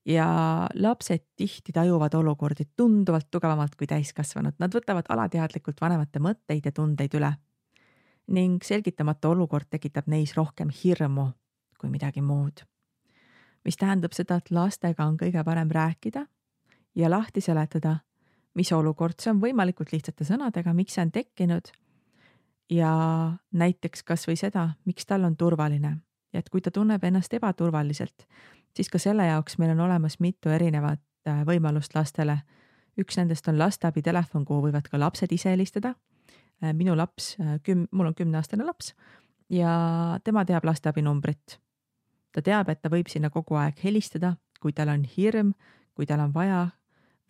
ja 0.05 0.27
lapsed 0.73 1.23
tihti 1.35 1.71
tajuvad 1.71 2.13
olukordi 2.13 2.63
tunduvalt 2.75 3.27
tugevamalt 3.31 3.75
kui 3.75 3.87
täiskasvanud, 3.87 4.53
nad 4.59 4.73
võtavad 4.75 5.09
alateadlikult 5.09 5.81
vanemate 5.81 6.19
mõtteid 6.19 6.65
ja 6.65 6.71
tundeid 6.71 7.13
üle. 7.13 7.31
Ning 8.29 8.63
selgitamata 8.63 9.29
olukord 9.29 9.69
tekitab 9.69 10.07
neis 10.07 10.35
rohkem 10.37 10.69
hirmu 10.83 11.31
kui 11.79 11.89
midagi 11.89 12.21
muud. 12.21 12.65
mis 13.65 13.77
tähendab 13.77 14.13
seda, 14.15 14.37
et 14.39 14.51
lastega 14.51 15.05
on 15.05 15.17
kõige 15.17 15.43
parem 15.43 15.69
rääkida 15.71 16.25
ja 16.95 17.09
lahti 17.09 17.41
seletada, 17.41 17.97
mis 18.55 18.71
olukord 18.71 19.19
see 19.19 19.31
on 19.31 19.41
võimalikult 19.41 19.91
lihtsate 19.91 20.25
sõnadega, 20.25 20.73
miks 20.73 20.95
see 20.95 21.03
on 21.03 21.11
tekkinud 21.11 21.71
ja 22.71 22.91
näiteks 23.51 24.03
kasvõi 24.03 24.37
seda, 24.39 24.69
miks 24.85 25.05
tal 25.05 25.27
on 25.27 25.35
turvaline 25.35 25.97
ja 26.33 26.39
et 26.39 26.49
kui 26.49 26.61
ta 26.61 26.71
tunneb 26.71 27.03
ennast 27.03 27.33
ebaturvaliselt, 27.33 28.25
siis 28.75 28.89
ka 28.89 29.01
selle 29.01 29.25
jaoks 29.25 29.57
meil 29.57 29.73
on 29.73 29.85
olemas 29.87 30.19
mitu 30.19 30.49
erinevat 30.53 31.01
äh, 31.27 31.43
võimalust 31.45 31.95
lastele. 31.95 32.41
üks 32.99 33.15
nendest 33.15 33.47
on 33.47 33.55
lasteabi 33.59 34.01
telefon, 34.03 34.45
kuhu 34.45 34.67
võivad 34.67 34.89
ka 34.91 34.99
lapsed 34.99 35.31
ise 35.31 35.49
helistada. 35.49 35.93
Äh, 36.63 36.73
minu 36.73 36.95
laps, 36.97 37.37
äh, 37.39 37.59
küm-, 37.63 37.87
mul 37.91 38.05
on 38.05 38.15
kümneaastane 38.15 38.65
laps 38.67 38.93
ja 39.49 40.19
tema 40.23 40.45
teab 40.45 40.65
lasteabi 40.67 41.01
numbrit. 41.01 41.59
ta 42.31 42.41
teab, 42.41 42.69
et 42.69 42.81
ta 42.81 42.89
võib 42.91 43.07
sinna 43.09 43.29
kogu 43.29 43.55
aeg 43.55 43.79
helistada, 43.83 44.35
kui 44.59 44.73
tal 44.73 44.91
on 44.91 45.05
hirm, 45.17 45.53
kui 45.95 46.05
tal 46.05 46.19
on 46.19 46.33
vaja 46.33 46.67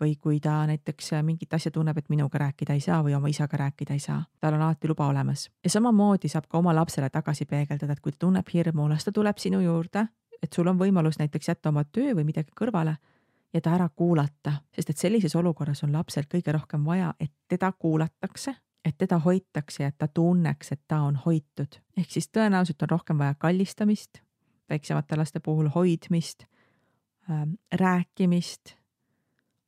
või 0.02 0.16
kui 0.18 0.40
ta 0.40 0.66
näiteks 0.66 1.14
äh, 1.14 1.24
mingit 1.24 1.54
asja 1.54 1.72
tunneb, 1.72 1.98
et 1.98 2.10
minuga 2.10 2.40
rääkida 2.42 2.74
ei 2.74 2.82
saa 2.82 3.04
või 3.06 3.14
oma 3.16 3.30
isaga 3.30 3.58
rääkida 3.58 3.94
ei 3.94 4.02
saa, 4.02 4.24
tal 4.40 4.58
on 4.58 4.64
alati 4.66 4.90
luba 4.90 5.08
olemas. 5.08 5.50
ja 5.64 5.70
samamoodi 5.70 6.28
saab 6.28 6.48
ka 6.50 6.58
oma 6.58 6.74
lapsele 6.76 7.10
tagasi 7.10 7.46
peegeldada, 7.46 7.94
et 7.94 8.02
kui 8.02 8.12
ta 8.12 8.26
tunneb 8.26 8.50
hirmu, 8.54 8.88
las 8.90 9.06
ta 9.06 9.12
tuleb 9.12 9.38
sinu 9.38 9.62
juurde, 9.62 10.08
et 10.42 10.54
sul 10.54 10.68
on 10.68 10.80
võimalus 10.80 11.20
näiteks 11.20 11.48
jätta 11.48 11.70
oma 11.70 11.84
töö 11.84 12.16
või 12.16 12.26
midagi 12.32 12.50
kõrvale 12.56 12.96
ja 13.54 13.62
ta 13.62 13.76
ära 13.78 13.90
kuulata, 13.90 14.54
sest 14.74 14.90
et 14.90 14.98
sellises 14.98 15.36
olukorras 15.36 15.84
on 15.84 15.94
lapsel 15.94 16.26
kõige 16.26 16.52
rohkem 16.52 16.82
vaja, 16.86 17.14
et 17.20 17.32
teda 17.48 17.72
kuulatakse, 17.72 18.56
et 18.86 18.98
teda 18.98 19.20
hoitakse 19.20 19.84
ja 19.84 19.90
et 19.90 19.98
ta 19.98 20.08
tunneks, 20.08 20.72
et 20.72 20.82
ta 20.88 21.02
on 21.02 21.16
hoitud. 21.26 21.80
ehk 21.98 22.12
siis 22.12 22.30
tõenäoliselt 22.38 22.82
on 22.82 22.90
rohkem 22.90 23.18
vaja 23.18 23.36
kallistamist, 23.36 24.22
väiksemate 24.70 25.18
laste 25.18 25.40
puhul 25.40 25.70
hoidmist 25.76 26.44
äh,, 27.30 27.48
rääkimist 27.74 28.80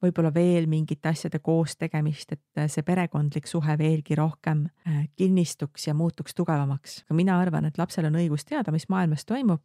võib-olla 0.02 0.32
veel 0.34 0.68
mingite 0.70 1.12
asjade 1.12 1.40
koos 1.44 1.76
tegemist, 1.78 2.34
et 2.34 2.60
äh, 2.60 2.68
see 2.72 2.86
perekondlik 2.86 3.48
suhe 3.50 3.78
veelgi 3.78 4.18
rohkem 4.18 4.66
äh, 4.88 5.06
kinnistuks 5.16 5.88
ja 5.88 5.96
muutuks 5.98 6.36
tugevamaks. 6.38 7.02
aga 7.06 7.18
mina 7.18 7.40
arvan, 7.40 7.70
et 7.70 7.78
lapsel 7.78 8.10
on 8.10 8.20
õigus 8.22 8.46
teada, 8.48 8.72
mis 8.72 8.90
maailmas 8.90 9.26
toimub. 9.26 9.62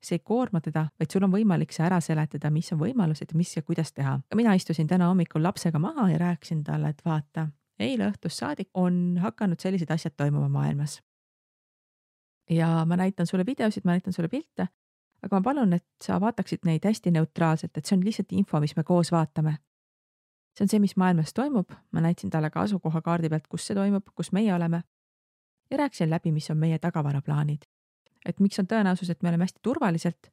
see 0.00 0.16
ei 0.16 0.22
koorma 0.24 0.62
teda, 0.64 0.86
vaid 0.98 1.12
sul 1.12 1.26
on 1.26 1.32
võimalik 1.32 1.74
see 1.76 1.84
ära 1.84 1.98
seletada, 2.00 2.48
mis 2.50 2.70
on 2.72 2.78
võimalused 2.80 3.34
ja 3.34 3.36
mis 3.36 3.56
ja 3.56 3.62
kuidas 3.62 3.92
teha. 3.92 4.18
mina 4.34 4.54
istusin 4.54 4.86
täna 4.88 5.08
hommikul 5.08 5.42
lapsega 5.42 5.78
maha 5.78 6.08
ja 6.10 6.18
rääkisin 6.18 6.64
talle, 6.64 6.94
et 6.94 7.04
vaata, 7.04 7.48
eile 7.80 8.10
õhtust 8.10 8.42
saadik 8.42 8.68
on 8.74 9.18
hakanud 9.20 9.60
sellised 9.60 9.90
asjad 9.90 10.16
toimuma 10.16 10.48
maailmas. 10.48 11.00
ja 12.50 12.84
ma 12.86 12.96
näitan 12.96 13.26
sulle 13.26 13.46
videosid, 13.46 13.84
ma 13.84 13.96
näitan 13.96 14.12
sulle 14.12 14.28
pilte 14.28 14.68
aga 15.22 15.36
ma 15.36 15.42
palun, 15.42 15.72
et 15.72 15.84
sa 16.02 16.20
vaataksid 16.20 16.64
neid 16.64 16.84
hästi 16.84 17.10
neutraalselt, 17.10 17.76
et 17.76 17.86
see 17.86 17.96
on 17.96 18.04
lihtsalt 18.04 18.32
info, 18.32 18.60
mis 18.60 18.76
me 18.76 18.84
koos 18.84 19.12
vaatame 19.12 19.58
see 20.56 20.64
on 20.64 20.68
see, 20.68 20.80
mis 20.82 20.96
maailmas 20.96 21.34
toimub, 21.34 21.72
ma 21.92 22.00
näitasin 22.00 22.30
talle 22.30 22.50
ka 22.50 22.60
asukohakaardi 22.66 23.28
pealt, 23.28 23.46
kus 23.48 23.66
see 23.66 23.74
toimub, 23.74 24.06
kus 24.14 24.32
meie 24.32 24.54
oleme. 24.54 24.82
ja 25.70 25.76
rääkisin 25.78 26.10
läbi, 26.10 26.32
mis 26.32 26.50
on 26.50 26.58
meie 26.58 26.78
tagavaraplaanid. 26.78 27.62
et 28.26 28.40
miks 28.40 28.58
on 28.58 28.66
tõenäosus, 28.66 29.10
et 29.10 29.22
me 29.22 29.28
oleme 29.28 29.44
hästi 29.44 29.60
turvaliselt, 29.62 30.30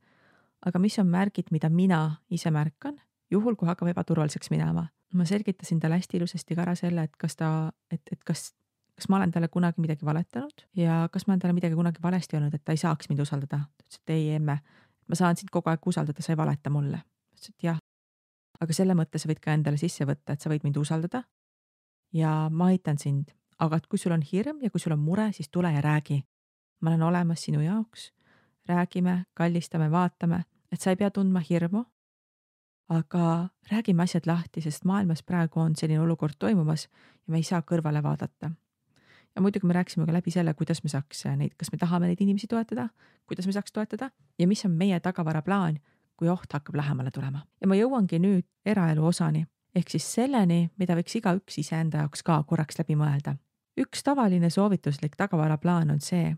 aga 0.65 0.79
mis 0.79 0.99
on 0.99 1.07
märgid, 1.07 1.51
mida 1.51 1.69
mina 1.69 2.15
ise 2.29 2.51
märkan, 2.51 3.01
juhul 3.31 3.55
kui 3.55 3.67
hakkab 3.67 3.91
ebaturvaliseks 3.93 4.49
minema. 4.49 4.87
ma 5.13 5.25
selgitasin 5.25 5.79
talle 5.79 5.95
hästi 5.95 6.17
ilusasti 6.17 6.55
ka 6.55 6.61
ära 6.61 6.75
selle, 6.75 7.03
et 7.07 7.15
kas 7.17 7.35
ta, 7.35 7.71
et, 7.91 8.01
et 8.11 8.23
kas, 8.27 8.51
kas 8.95 9.09
ma 9.09 9.17
olen 9.17 9.31
talle 9.31 9.47
kunagi 9.47 9.81
midagi 9.81 10.05
valetanud 10.05 10.65
ja 10.75 11.07
kas 11.11 11.27
ma 11.27 11.33
olen 11.33 11.39
talle 11.39 11.55
midagi 11.55 11.75
kunagi 11.75 12.03
valesti 12.03 12.35
öelnud, 12.35 12.53
et 12.53 12.63
ta 12.65 12.75
ei 12.75 12.81
saaks 12.81 13.09
mind 13.09 13.23
usaldada. 13.23 13.57
ta 13.77 13.85
ütles, 13.85 14.01
et 14.03 14.15
ei, 14.15 14.29
emme, 14.35 14.59
ma 15.07 15.15
saan 15.15 15.39
sind 15.39 15.49
kogu 15.51 15.69
aeg 15.69 15.87
usaldada, 15.87 16.21
sa 16.21 16.33
ei 16.33 16.37
valeta 16.37 16.69
mulle. 16.69 16.97
ma 16.97 17.37
ütlesin, 17.37 17.55
et 17.55 17.69
jah, 17.69 17.79
aga 18.59 18.73
selle 18.73 18.95
mõtte 18.97 19.21
sa 19.21 19.29
võid 19.29 19.41
ka 19.43 19.55
endale 19.55 19.79
sisse 19.79 20.05
võtta, 20.07 20.33
et 20.33 20.43
sa 20.43 20.51
võid 20.51 20.65
mind 20.67 20.77
usaldada. 20.81 21.23
ja 22.13 22.49
ma 22.51 22.71
aitan 22.71 22.97
sind, 22.97 23.31
aga 23.59 23.77
et 23.77 23.87
kui 23.87 23.99
sul 23.99 24.15
on 24.15 24.21
hirm 24.21 24.61
ja 24.63 24.69
kui 24.69 24.79
sul 24.79 24.95
on 24.95 24.99
mure, 24.99 25.31
siis 25.33 25.49
tule 25.49 25.71
ja 25.71 25.81
räägi. 25.81 26.23
ma 26.81 26.89
olen 26.89 27.03
olemas 27.03 27.43
sinu 27.43 27.61
jaoks. 27.61 28.11
räägime, 28.67 29.25
kallistame, 29.33 29.91
vaatame, 29.91 30.43
et 30.71 30.81
sa 30.81 30.89
ei 30.89 30.95
pea 30.95 31.11
tundma 31.11 31.39
hirmu. 31.39 31.85
Aga 32.89 33.49
räägime 33.71 34.03
asjad 34.03 34.27
lahti, 34.27 34.61
sest 34.61 34.85
maailmas 34.85 35.23
praegu 35.23 35.59
on 35.59 35.75
selline 35.75 35.99
olukord 35.99 36.37
toimumas 36.39 36.87
ja 36.87 37.31
me 37.31 37.37
ei 37.37 37.43
saa 37.43 37.61
kõrvale 37.61 38.03
vaadata 38.03 38.51
ja 39.35 39.41
muidugi 39.41 39.67
me 39.67 39.73
rääkisime 39.73 40.05
ka 40.05 40.13
läbi 40.13 40.31
selle, 40.31 40.53
kuidas 40.53 40.83
me 40.83 40.89
saaks 40.89 41.25
neid, 41.35 41.53
kas 41.57 41.71
me 41.71 41.77
tahame 41.77 42.07
neid 42.07 42.21
inimesi 42.21 42.47
toetada, 42.47 42.89
kuidas 43.27 43.45
me 43.45 43.53
saaks 43.53 43.71
toetada 43.71 44.09
ja 44.39 44.47
mis 44.47 44.65
on 44.65 44.71
meie 44.71 44.99
tagavaraplaan 44.99 45.79
kui 46.17 46.29
oht 46.29 46.53
hakkab 46.53 46.75
lähemale 46.75 47.11
tulema. 47.11 47.45
ja 47.61 47.67
ma 47.67 47.75
jõuangi 47.77 48.19
nüüd 48.19 48.45
eraelu 48.65 49.05
osani 49.05 49.45
ehk 49.75 49.91
siis 49.93 50.07
selleni, 50.17 50.69
mida 50.77 50.95
võiks 50.97 51.13
igaüks 51.19 51.59
iseenda 51.61 52.01
jaoks 52.03 52.23
ka 52.25 52.41
korraks 52.49 52.79
läbi 52.79 52.97
mõelda. 52.97 53.35
üks 53.77 54.03
tavaline 54.03 54.49
soovituslik 54.49 55.15
tagavaraplaan 55.15 55.91
on 55.93 56.01
see, 56.01 56.35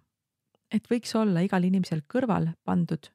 et 0.71 0.91
võiks 0.91 1.15
olla 1.15 1.41
igal 1.45 1.63
inimesel 1.63 2.01
kõrval 2.13 2.51
pandud 2.65 3.11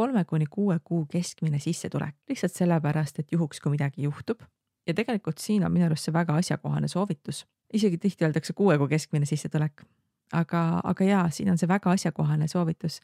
kolme 0.00 0.24
kuni 0.24 0.46
kuue 0.50 0.78
kuu 0.84 1.04
keskmine 1.12 1.58
sissetulek, 1.60 2.14
lihtsalt 2.28 2.56
sellepärast, 2.56 3.18
et 3.20 3.32
juhuks, 3.32 3.60
kui 3.60 3.74
midagi 3.76 4.02
juhtub. 4.08 4.40
ja 4.86 4.94
tegelikult 4.94 5.38
siin 5.38 5.64
on 5.64 5.72
minu 5.72 5.84
arust 5.86 6.08
see 6.08 6.12
väga 6.12 6.34
asjakohane 6.40 6.88
soovitus, 6.88 7.42
isegi 7.72 7.98
tihti 7.98 8.24
öeldakse 8.24 8.54
kuue 8.56 8.78
kuu 8.78 8.88
keskmine 8.88 9.28
sissetulek. 9.28 9.84
aga, 10.32 10.80
aga 10.84 11.04
jaa, 11.04 11.26
siin 11.30 11.50
on 11.50 11.58
see 11.58 11.68
väga 11.68 11.92
asjakohane 11.92 12.48
soovitus, 12.48 13.00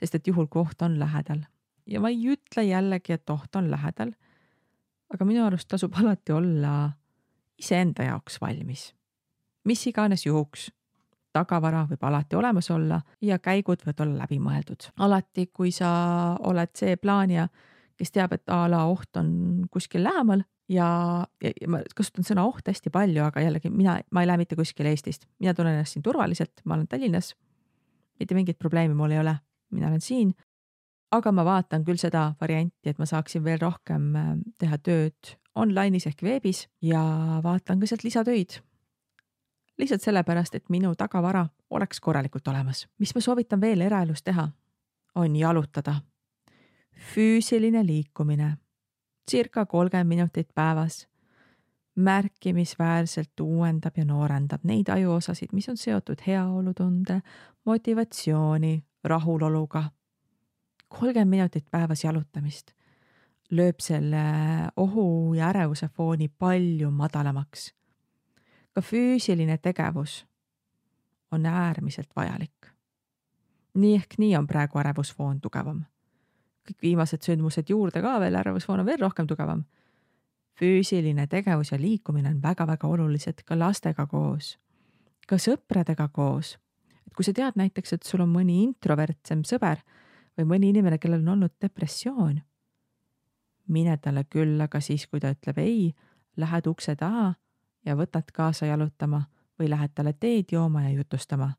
sest 0.00 0.14
et 0.18 0.26
juhul, 0.26 0.50
kui 0.50 0.62
oht 0.62 0.82
on 0.82 0.98
lähedal, 0.98 1.44
ja 1.86 2.00
ma 2.00 2.10
ei 2.10 2.26
ütle 2.34 2.64
jällegi, 2.66 3.12
et 3.12 3.30
oht 3.30 3.56
on 3.56 3.70
lähedal. 3.70 4.10
aga 5.14 5.24
minu 5.24 5.46
arust 5.46 5.68
tasub 5.68 5.94
alati 6.02 6.32
olla 6.32 6.90
iseenda 7.58 8.10
jaoks 8.10 8.40
valmis. 8.40 8.94
mis 9.64 9.86
iganes 9.86 10.26
juhuks. 10.26 10.72
Tagavara 11.32 11.84
võib 11.90 12.04
alati 12.06 12.36
olemas 12.36 12.70
olla 12.70 13.00
ja 13.22 13.38
käigud 13.38 13.84
võivad 13.84 14.04
olla 14.04 14.24
läbimõeldud. 14.24 14.90
alati, 14.98 15.46
kui 15.46 15.72
sa 15.72 15.90
oled 16.40 16.72
see 16.74 16.96
plaanija, 16.96 17.48
kes 17.96 18.10
teab, 18.10 18.32
et 18.32 18.48
a 18.48 18.64
la 18.70 18.84
oht 18.90 19.16
on 19.20 19.66
kuskil 19.70 20.04
lähemal 20.04 20.42
ja, 20.68 20.88
ja, 21.42 21.52
ja 21.60 21.68
ma 21.68 21.82
kasutan 21.96 22.26
sõna 22.26 22.46
oht 22.48 22.68
hästi 22.68 22.90
palju, 22.90 23.24
aga 23.24 23.44
jällegi 23.44 23.70
mina, 23.70 23.98
ma 24.10 24.24
ei 24.24 24.30
lähe 24.30 24.42
mitte 24.44 24.58
kuskile 24.58 24.92
Eestist, 24.94 25.28
mina 25.38 25.54
tunnen 25.54 25.78
ennast 25.78 25.96
siin 25.96 26.06
turvaliselt, 26.06 26.64
ma 26.64 26.78
olen 26.78 26.88
Tallinnas. 26.88 27.34
mitte 28.20 28.34
mingit 28.34 28.58
probleemi 28.58 28.94
mul 28.94 29.10
ei 29.10 29.20
ole, 29.22 29.36
mina 29.70 29.88
olen 29.88 30.00
siin 30.00 30.34
aga 31.14 31.32
ma 31.34 31.44
vaatan 31.46 31.84
küll 31.86 32.00
seda 32.00 32.30
varianti, 32.40 32.90
et 32.90 32.98
ma 33.00 33.06
saaksin 33.08 33.44
veel 33.44 33.60
rohkem 33.62 34.10
äh, 34.18 34.32
teha 34.62 34.78
tööd 34.78 35.34
online'is 35.58 36.06
ehk 36.10 36.22
veebis 36.22 36.64
ja 36.84 37.02
vaatan 37.44 37.80
ka 37.80 37.88
sealt 37.90 38.06
lisatöid. 38.06 38.60
Lihtsalt 39.80 40.02
sellepärast, 40.02 40.54
et 40.54 40.68
minu 40.68 40.94
tagavara 40.94 41.46
oleks 41.70 42.00
korralikult 42.00 42.48
olemas. 42.48 42.88
mis 42.98 43.14
ma 43.14 43.20
soovitan 43.20 43.60
veel 43.60 43.80
eraelus 43.80 44.22
teha, 44.22 44.48
on 45.14 45.36
jalutada. 45.36 45.94
füüsiline 47.14 47.86
liikumine 47.86 48.56
circa 49.30 49.66
kolmkümmend 49.66 50.08
minutit 50.08 50.48
päevas 50.54 51.08
märkimisväärselt 51.94 53.40
uuendab 53.40 53.96
ja 53.96 54.04
noorendab 54.04 54.60
neid 54.64 54.88
ajuosasid, 54.88 55.48
mis 55.52 55.68
on 55.68 55.76
seotud 55.76 56.20
heaolutunde, 56.26 57.20
motivatsiooni, 57.64 58.84
rahuloluga. 59.04 59.84
kolmkümmend 60.88 61.30
minutit 61.30 61.70
päevas 61.70 62.04
jalutamist 62.04 62.72
lööb 63.50 63.80
selle 63.82 64.22
ohu 64.76 65.34
ja 65.34 65.48
ärevuse 65.50 65.88
fooni 65.88 66.28
palju 66.28 66.90
madalamaks. 66.90 67.70
Ka 68.74 68.80
füüsiline 68.80 69.58
tegevus 69.58 70.26
on 71.30 71.46
äärmiselt 71.46 72.10
vajalik. 72.16 72.70
nii 73.74 73.94
ehk 73.96 74.18
nii 74.18 74.36
on 74.36 74.46
praegu 74.46 74.78
ärevusfoon 74.78 75.40
tugevam. 75.40 75.84
kõik 76.68 76.82
viimased 76.82 77.22
sündmused 77.22 77.68
juurde 77.68 78.02
ka 78.02 78.20
veel, 78.20 78.34
ärevusfoon 78.34 78.80
on 78.80 78.86
veel 78.86 79.00
rohkem 79.00 79.26
tugevam 79.26 79.64
füüsiline 80.60 81.26
tegevus 81.26 81.72
ja 81.72 81.80
liikumine 81.80 82.28
on 82.28 82.42
väga-väga 82.42 82.88
olulised 82.88 83.44
ka 83.44 83.58
lastega 83.58 84.06
koos, 84.06 84.58
ka 85.28 85.38
sõpradega 85.38 86.08
koos. 86.12 86.58
et 87.06 87.14
kui 87.16 87.24
sa 87.24 87.32
tead 87.32 87.56
näiteks, 87.56 87.92
et 87.92 88.02
sul 88.06 88.20
on 88.20 88.30
mõni 88.30 88.60
introvertsem 88.62 89.42
sõber 89.42 89.80
või 90.38 90.46
mõni 90.52 90.70
inimene, 90.70 90.98
kellel 90.98 91.24
on 91.24 91.34
olnud 91.34 91.56
depressioon, 91.60 92.40
mine 93.68 93.96
talle 93.96 94.24
külla 94.24 94.68
ka 94.68 94.80
siis, 94.80 95.06
kui 95.06 95.20
ta 95.20 95.32
ütleb 95.34 95.58
ei, 95.58 95.94
lähed 96.36 96.66
ukse 96.66 96.94
taha 96.96 97.34
ja 97.86 97.96
võtad 97.96 98.32
kaasa 98.32 98.66
jalutama 98.66 99.22
või 99.58 99.70
lähed 99.70 99.94
talle 99.94 100.12
teed 100.12 100.52
jooma 100.52 100.82
ja 100.82 100.90
jutustama. 100.90 101.52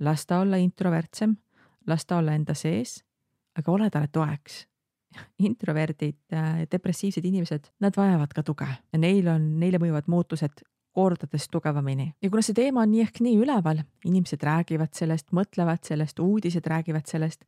las 0.00 0.26
ta 0.26 0.38
olla 0.40 0.56
introvertsem, 0.56 1.36
las 1.86 2.06
ta 2.06 2.16
olla 2.16 2.32
enda 2.32 2.54
sees, 2.54 3.04
aga 3.58 3.72
ole 3.72 3.90
talle 3.90 4.08
toeks 4.08 4.66
introverdid, 5.48 6.16
äh, 6.32 6.66
depressiivsed 6.72 7.24
inimesed, 7.24 7.70
nad 7.80 7.96
vajavad 7.96 8.32
ka 8.34 8.42
tuge 8.42 8.68
ja 8.92 8.98
neil 8.98 9.28
on, 9.28 9.58
neile 9.60 9.78
mõjuvad 9.78 10.06
muutused 10.06 10.62
kordades 10.92 11.48
tugevamini. 11.50 12.14
ja 12.22 12.30
kuna 12.30 12.42
see 12.42 12.54
teema 12.54 12.82
on 12.82 12.90
nii 12.90 13.02
ehk 13.06 13.20
nii 13.22 13.38
üleval, 13.42 13.82
inimesed 14.04 14.42
räägivad 14.42 14.94
sellest, 14.96 15.30
mõtlevad 15.32 15.84
sellest, 15.86 16.18
uudised 16.18 16.66
räägivad 16.66 17.06
sellest, 17.06 17.44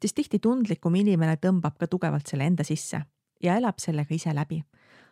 siis 0.00 0.14
tihti 0.14 0.38
tundlikum 0.38 0.94
inimene 0.94 1.36
tõmbab 1.36 1.78
ka 1.78 1.86
tugevalt 1.86 2.26
selle 2.26 2.48
enda 2.50 2.66
sisse 2.66 3.02
ja 3.42 3.56
elab 3.56 3.78
sellega 3.78 4.14
ise 4.14 4.34
läbi. 4.34 4.62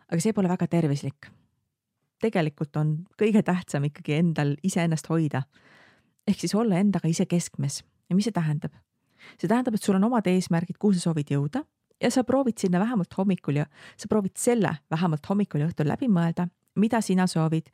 aga 0.09 0.21
see 0.21 0.33
pole 0.33 0.49
väga 0.49 0.67
tervislik. 0.67 1.31
Tegelikult 2.23 2.77
on 2.77 2.95
kõige 3.21 3.43
tähtsam 3.47 3.87
ikkagi 3.89 4.19
endal 4.19 4.57
iseennast 4.63 5.09
hoida. 5.09 5.43
ehk 6.29 6.41
siis 6.41 6.55
olla 6.55 6.79
endaga 6.79 7.09
ise 7.09 7.27
keskmes 7.27 7.83
ja 8.11 8.17
mis 8.17 8.25
see 8.29 8.33
tähendab? 8.33 8.73
see 9.39 9.49
tähendab, 9.49 9.75
et 9.75 9.83
sul 9.83 9.97
on 9.99 10.05
omad 10.05 10.27
eesmärgid, 10.27 10.79
kuhu 10.79 10.95
sa 10.95 11.09
soovid 11.09 11.31
jõuda 11.31 11.65
ja 12.01 12.11
sa 12.11 12.25
proovid 12.25 12.59
sinna 12.59 12.81
vähemalt 12.81 13.15
hommikul 13.19 13.63
ja 13.63 13.67
sa 13.97 14.09
proovid 14.09 14.37
selle 14.39 14.77
vähemalt 14.91 15.27
hommikul 15.29 15.65
ja 15.65 15.71
õhtul 15.71 15.89
läbi 15.91 16.09
mõelda, 16.09 16.49
mida 16.79 17.01
sina 17.03 17.27
soovid 17.27 17.71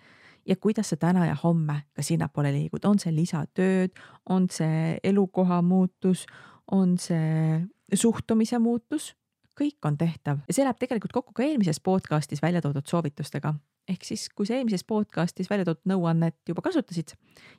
ja 0.47 0.57
kuidas 0.57 0.93
sa 0.93 0.97
täna 1.01 1.27
ja 1.27 1.37
homme 1.43 1.83
ka 1.97 2.03
sinnapoole 2.03 2.53
liigud, 2.53 2.85
on 2.85 2.99
see 2.99 3.13
lisatööd, 3.15 3.93
on 4.29 4.49
see 4.53 4.99
elukoha 5.05 5.61
muutus, 5.63 6.27
on 6.73 6.97
see 6.99 7.61
suhtumise 7.95 8.59
muutus, 8.59 9.13
kõik 9.59 9.87
on 9.87 9.99
tehtav 10.01 10.43
ja 10.49 10.57
see 10.57 10.65
läheb 10.65 10.81
tegelikult 10.81 11.13
kokku 11.13 11.37
ka 11.37 11.47
eelmises 11.47 11.81
podcastis 11.81 12.43
välja 12.43 12.63
toodud 12.65 12.87
soovitustega. 12.89 13.55
Ehk 13.89 14.07
siis, 14.07 14.29
kui 14.35 14.47
sa 14.49 14.57
eelmises 14.59 14.85
podcastis 14.89 15.51
välja 15.51 15.67
toodud 15.69 15.85
nõuannet 15.91 16.37
juba 16.49 16.65
kasutasid 16.65 17.15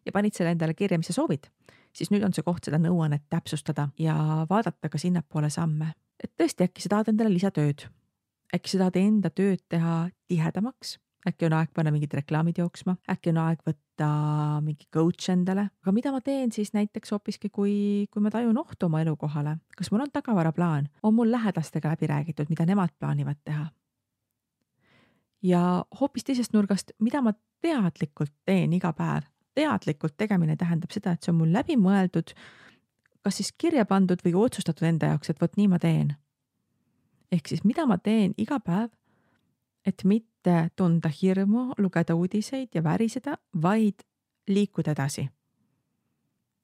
ja 0.05 0.13
panid 0.15 0.35
selle 0.37 0.55
endale 0.55 0.73
kirja, 0.77 0.97
mis 0.99 1.11
sa 1.11 1.17
soovid, 1.17 1.47
siis 1.95 2.11
nüüd 2.13 2.25
on 2.25 2.33
see 2.35 2.45
koht 2.45 2.65
seda 2.65 2.79
nõuannet 2.81 3.27
täpsustada 3.31 3.89
ja 4.01 4.15
vaadata 4.49 4.91
ka 4.91 5.01
sinnapoole 5.01 5.51
samme. 5.53 5.93
Et 6.21 6.31
tõesti, 6.37 6.67
äkki 6.67 6.83
sa 6.83 6.95
tahad 6.95 7.11
endale 7.11 7.33
lisatööd, 7.33 7.87
äkki 8.55 8.71
sa 8.71 8.85
tahad 8.85 8.99
enda 9.01 9.31
tööd 9.35 9.61
teha 9.69 10.05
tihedamaks, 10.31 10.97
äkki 11.29 11.47
on 11.47 11.55
aeg 11.57 11.71
panna 11.75 11.93
mingid 11.93 12.13
reklaamid 12.15 12.59
jooksma, 12.61 12.97
äkki 13.11 13.33
on 13.33 13.41
aeg 13.43 13.63
võtta 13.65 14.09
mingi 14.65 14.87
coach 14.93 15.31
endale, 15.33 15.69
aga 15.83 15.93
mida 15.95 16.13
ma 16.13 16.21
teen 16.25 16.53
siis 16.55 16.73
näiteks 16.75 17.15
hoopiski, 17.15 17.49
kui, 17.53 17.75
kui 18.11 18.23
ma 18.23 18.31
tajun 18.33 18.57
ohtu 18.61 18.89
oma 18.89 19.01
elukohale, 19.05 19.57
kas 19.77 19.91
mul 19.91 20.05
on 20.05 20.13
tagavaraplaan, 20.13 20.89
on 21.03 21.17
mul 21.17 21.33
lähedastega 21.33 21.95
läbi 21.95 22.11
räägitud, 22.11 22.51
mida 22.53 22.67
nemad 22.69 22.93
plaanivad 22.99 23.41
teha? 23.43 23.67
Ja 25.45 25.61
hoopis 25.99 26.25
teisest 26.25 26.53
nurgast, 26.57 26.91
mida 26.99 27.21
ma 27.21 27.35
teadlikult 27.61 28.33
teen 28.45 28.73
iga 28.73 28.93
päev, 28.97 29.27
teadlikult 29.55 30.17
tegemine 30.17 30.57
tähendab 30.57 30.91
seda, 30.91 31.13
et 31.13 31.23
see 31.23 31.31
on 31.31 31.43
mul 31.43 31.53
läbimõeldud 31.53 32.33
kas 33.25 33.39
siis 33.41 33.53
kirja 33.57 33.87
pandud 33.89 34.21
või 34.21 34.35
otsustatud 34.37 34.85
enda 34.85 35.07
jaoks, 35.09 35.31
et 35.31 35.39
vot 35.41 35.55
nii 35.57 35.67
ma 35.67 35.79
teen. 35.81 36.13
ehk 37.31 37.47
siis, 37.49 37.63
mida 37.65 37.87
ma 37.89 37.97
teen 37.97 38.35
iga 38.37 38.59
päev, 38.59 38.91
et 39.85 40.03
mitte 40.03 40.69
tunda 40.75 41.09
hirmu, 41.09 41.73
lugeda 41.77 42.15
uudiseid 42.15 42.69
ja 42.75 42.83
väriseda, 42.83 43.37
vaid 43.61 44.05
liikuda 44.47 44.91
edasi. 44.91 45.29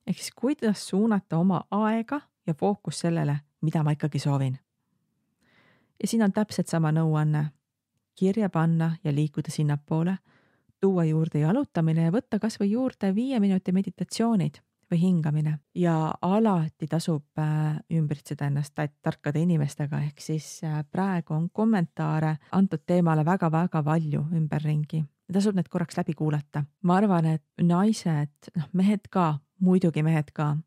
ehk 0.07 0.17
siis, 0.17 0.31
kuidas 0.35 0.87
suunata 0.87 1.37
oma 1.37 1.63
aega 1.71 2.21
ja 2.47 2.53
fookus 2.53 2.99
sellele, 2.99 3.39
mida 3.61 3.83
ma 3.83 3.91
ikkagi 3.91 4.19
soovin. 4.19 4.59
ja 6.03 6.07
siin 6.07 6.23
on 6.23 6.31
täpselt 6.31 6.67
sama 6.67 6.91
nõuanne, 6.91 7.45
kirja 8.21 8.49
panna 8.53 8.91
ja 9.03 9.13
liikuda 9.15 9.49
sinnapoole, 9.51 10.17
tuua 10.81 11.05
juurde 11.09 11.41
jalutamine 11.41 12.05
ja 12.05 12.11
võtta 12.13 12.37
kasvõi 12.41 12.69
juurde 12.75 13.09
viie 13.15 13.39
minuti 13.41 13.73
meditatsioonid 13.73 14.59
või 14.91 14.99
hingamine. 15.01 15.55
Ja 15.75 15.95
alati 16.21 16.89
tasub 16.91 17.39
äh, 17.39 17.79
ümbritseda 17.97 18.49
ennast 18.51 18.77
tarkade 19.01 19.41
inimestega, 19.41 20.03
ehk 20.09 20.21
siis 20.21 20.59
äh, 20.67 20.83
praegu 20.91 21.33
on 21.33 21.47
kommentaare 21.49 22.35
antud 22.57 22.83
teemale 22.85 23.25
väga-väga 23.25 23.81
palju 23.87 24.27
ümberringi. 24.37 25.01
Tasub 25.31 25.55
need 25.55 25.71
korraks 25.71 25.97
läbi 25.97 26.13
kuulata. 26.17 26.65
ma 26.83 26.97
arvan, 26.99 27.25
et 27.37 27.43
naised, 27.61 28.51
noh, 28.57 28.67
mehed 28.73 29.07
ka, 29.09 29.39
muidugi 29.63 30.03
mehed 30.03 30.33
ka, 30.35 30.57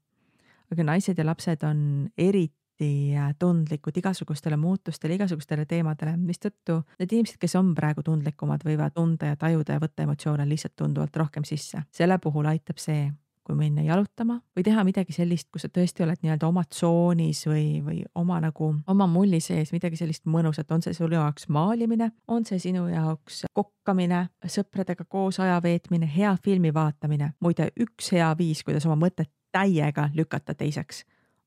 aga 0.73 0.91
naised 0.91 1.19
ja 1.19 1.27
lapsed 1.27 1.63
on 1.69 2.09
eriti 2.19 2.64
äh, 2.83 3.35
tundlikud 3.39 3.97
igasugustele 3.97 4.57
muutustele, 4.57 5.15
igasugustele 5.15 5.67
teemadele, 5.67 6.17
mistõttu 6.19 6.81
need 6.99 7.13
inimesed, 7.13 7.39
kes 7.41 7.55
on 7.61 7.75
praegu 7.75 8.03
tundlikumad, 8.03 8.65
võivad 8.67 8.95
tunda 8.97 9.33
ja 9.33 9.37
tajuda 9.41 9.77
ja 9.77 9.83
võtta 9.83 10.07
emotsioone 10.07 10.49
lihtsalt 10.49 10.77
tunduvalt 10.77 11.17
rohkem 11.17 11.45
sisse. 11.45 11.85
selle 11.93 12.19
puhul 12.19 12.47
aitab 12.51 12.83
see, 12.83 13.11
kui 13.45 13.57
minna 13.59 13.83
jalutama 13.85 14.39
või 14.57 14.65
teha 14.65 14.85
midagi 14.89 15.13
sellist, 15.13 15.51
kus 15.53 15.67
sa 15.67 15.69
tõesti 15.69 16.05
oled 16.05 16.23
nii-öelda 16.25 16.49
oma 16.49 16.65
tsoonis 16.65 17.45
või, 17.47 17.67
või 17.85 17.99
oma 18.15 18.41
nagu 18.41 18.71
oma 18.89 19.07
mulli 19.11 19.41
sees, 19.45 19.73
midagi 19.75 20.01
sellist 20.01 20.25
mõnusat, 20.25 20.71
on 20.73 20.83
see 20.83 20.97
sinu 20.97 21.13
jaoks 21.19 21.49
maalimine, 21.53 22.11
on 22.29 22.49
see 22.49 22.59
sinu 22.63 22.87
jaoks 22.89 23.45
kokkamine, 23.53 24.27
sõpradega 24.49 25.05
koos 25.09 25.41
aja 25.45 25.61
veetmine, 25.63 26.09
hea 26.17 26.35
filmi 26.45 26.73
vaatamine. 26.75 27.35
muide, 27.41 27.69
üks 27.81 28.13
hea 28.17 28.33
viis, 28.39 28.65
kuidas 28.65 28.87
oma 28.89 28.97
mõtet 29.07 29.31
täiega 29.55 30.09
lükata 30.15 30.55
teiseks, 30.55 31.05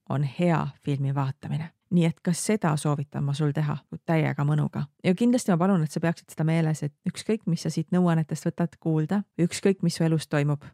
on 0.10 0.24
hea 0.24 0.68
filmi 0.84 1.16
vaatamine. 1.16 1.72
Nii 1.90 2.06
et 2.06 2.18
ka 2.24 2.34
seda 2.36 2.74
soovitan 2.78 3.24
ma 3.24 3.34
sul 3.34 3.54
teha 3.56 3.78
täiega 4.06 4.44
mõnuga. 4.44 4.84
Ja 5.04 5.14
kindlasti 5.16 5.54
ma 5.54 5.58
palun, 5.62 5.84
et 5.84 5.92
sa 5.92 6.02
peaksid 6.04 6.34
seda 6.34 6.44
meeles, 6.48 6.84
et 6.84 6.94
ükskõik, 7.08 7.46
mis 7.48 7.64
sa 7.64 7.72
siit 7.72 7.94
nõuannetest 7.96 8.50
võtad 8.50 8.76
kuulda, 8.80 9.22
ükskõik, 9.40 9.80
mis 9.88 9.96
su 9.96 10.04
elus 10.04 10.28
toimub, 10.28 10.66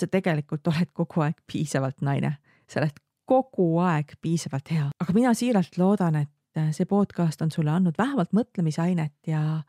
sa 0.00 0.08
tegelikult 0.10 0.68
oled 0.68 0.92
kogu 0.92 1.24
aeg 1.24 1.40
piisavalt 1.48 2.04
naine, 2.04 2.34
sa 2.68 2.82
oled 2.82 3.00
kogu 3.30 3.70
aeg 3.86 4.16
piisavalt 4.20 4.72
hea, 4.74 4.90
aga 5.00 5.16
mina 5.16 5.32
siiralt 5.38 5.78
loodan, 5.80 6.20
et 6.24 6.62
see 6.76 6.88
podcast 6.90 7.40
on 7.44 7.52
sulle 7.54 7.72
andnud 7.72 7.96
vähemalt 7.98 8.34
mõtlemisainet 8.36 9.30
ja, 9.30 9.62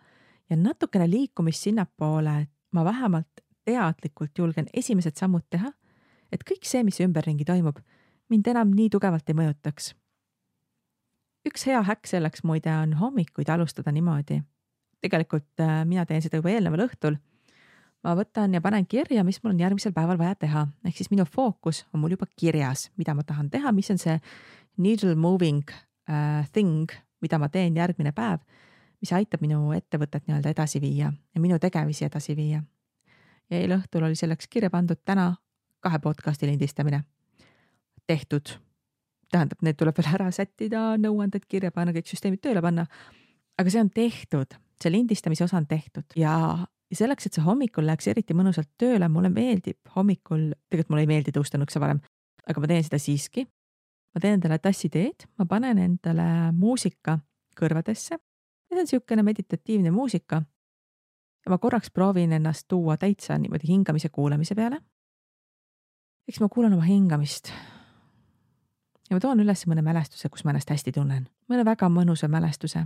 ja 0.49 0.57
natukene 0.57 1.07
liikumist 1.07 1.69
sinnapoole, 1.69 2.35
et 2.41 2.51
ma 2.75 2.83
vähemalt 2.83 3.45
teadlikult 3.67 4.37
julgen 4.37 4.67
esimesed 4.73 5.15
sammud 5.15 5.45
teha, 5.49 5.71
et 6.31 6.43
kõik 6.47 6.65
see, 6.67 6.83
mis 6.83 6.99
ümberringi 7.03 7.45
toimub, 7.47 7.79
mind 8.31 8.47
enam 8.47 8.71
nii 8.75 8.89
tugevalt 8.89 9.27
ei 9.29 9.35
mõjutaks. 9.37 9.91
üks 11.47 11.65
hea 11.67 11.81
häkk 11.83 12.07
selleks 12.07 12.43
muide 12.47 12.71
on 12.71 12.93
hommikuid 12.93 13.49
alustada 13.49 13.91
niimoodi. 13.91 14.41
tegelikult 15.01 15.59
äh, 15.59 15.83
mina 15.85 16.05
teen 16.05 16.21
seda 16.21 16.39
juba 16.39 16.49
eelneval 16.49 16.87
õhtul 16.87 17.19
ma 18.03 18.15
võtan 18.17 18.55
ja 18.55 18.61
panen 18.61 18.85
kirja, 18.89 19.23
mis 19.23 19.39
mul 19.43 19.53
on 19.53 19.61
järgmisel 19.61 19.93
päeval 19.93 20.19
vaja 20.19 20.35
teha, 20.35 20.65
ehk 20.85 20.97
siis 20.97 21.11
minu 21.13 21.25
fookus 21.29 21.85
on 21.93 22.01
mul 22.01 22.15
juba 22.15 22.27
kirjas, 22.35 22.89
mida 22.97 23.13
ma 23.17 23.25
tahan 23.27 23.49
teha, 23.53 23.71
mis 23.75 23.91
on 23.93 24.01
see 24.01 24.17
needle 24.81 25.15
moving 25.15 25.63
uh, 25.69 26.47
thing, 26.53 26.91
mida 27.21 27.39
ma 27.41 27.49
teen 27.53 27.77
järgmine 27.77 28.13
päev, 28.17 28.41
mis 29.01 29.13
aitab 29.13 29.43
minu 29.45 29.71
ettevõtet 29.77 30.27
nii-öelda 30.27 30.53
edasi 30.53 30.81
viia 30.81 31.11
ja 31.11 31.41
minu 31.41 31.59
tegemisi 31.61 32.05
edasi 32.05 32.35
viia. 32.37 32.63
ja 33.49 33.57
eile 33.57 33.77
õhtul 33.81 34.05
oli 34.07 34.15
selleks 34.15 34.47
kirja 34.47 34.69
pandud 34.69 35.01
täna 35.05 35.35
kahe 35.81 35.99
podcast'i 35.99 36.47
lindistamine. 36.47 37.03
Tehtud. 38.07 38.57
tähendab, 39.31 39.61
need 39.63 39.77
tuleb 39.79 39.95
veel 39.95 40.09
ära 40.11 40.27
sättida, 40.35 40.97
nõuanded 40.99 41.45
kirja 41.47 41.71
panna, 41.71 41.93
kõik 41.95 42.09
süsteemid 42.09 42.41
tööle 42.43 42.61
panna. 42.61 42.85
aga 43.57 43.69
see 43.69 43.81
on 43.81 43.89
tehtud, 43.89 44.57
see 44.81 44.91
lindistamise 44.91 45.43
osa 45.43 45.57
on 45.57 45.67
tehtud 45.67 46.15
ja 46.15 46.65
selleks, 46.91 47.25
et 47.25 47.37
see 47.37 47.43
hommikul 47.45 47.85
läheks 47.87 48.09
eriti 48.11 48.35
mõnusalt 48.35 48.69
tööle, 48.77 49.07
mulle 49.09 49.29
meeldib 49.31 49.79
hommikul, 49.95 50.51
tegelikult 50.69 50.91
mulle 50.91 51.05
ei 51.05 51.11
meeldi 51.13 51.31
tõusta 51.35 51.59
nõksa 51.61 51.79
varem, 51.79 52.01
aga 52.47 52.63
ma 52.63 52.67
teen 52.67 52.83
seda 52.83 52.99
siiski. 52.99 53.47
ma 54.11 54.19
teen 54.19 54.35
endale 54.35 54.59
tassi 54.59 54.89
teed, 54.91 55.23
ma 55.39 55.45
panen 55.47 55.77
endale 55.79 56.51
muusika 56.51 57.19
kõrvadesse 57.55 58.17
ja 58.71 58.75
see 58.75 58.79
on 58.79 58.87
niisugune 58.87 59.23
meditatiivne 59.23 59.91
muusika. 59.91 60.41
ja 61.45 61.49
ma 61.49 61.57
korraks 61.57 61.91
proovin 61.91 62.31
ennast 62.31 62.67
tuua 62.67 62.97
täitsa 62.97 63.37
niimoodi 63.37 63.67
hingamise 63.67 64.09
kuulamise 64.09 64.55
peale. 64.55 64.81
eks 66.27 66.39
ma 66.39 66.49
kuulan 66.49 66.73
oma 66.73 66.83
hingamist. 66.83 67.51
Ja 69.11 69.19
ma 69.19 69.19
toon 69.19 69.43
üles 69.43 69.67
mõne 69.67 69.83
mälestuse, 69.83 70.31
kus 70.31 70.45
ma 70.47 70.55
ennast 70.55 70.71
hästi 70.71 70.95
tunnen, 70.95 71.27
mõne 71.51 71.67
väga 71.67 71.91
mõnusa 71.91 72.31
mälestuse 72.31 72.85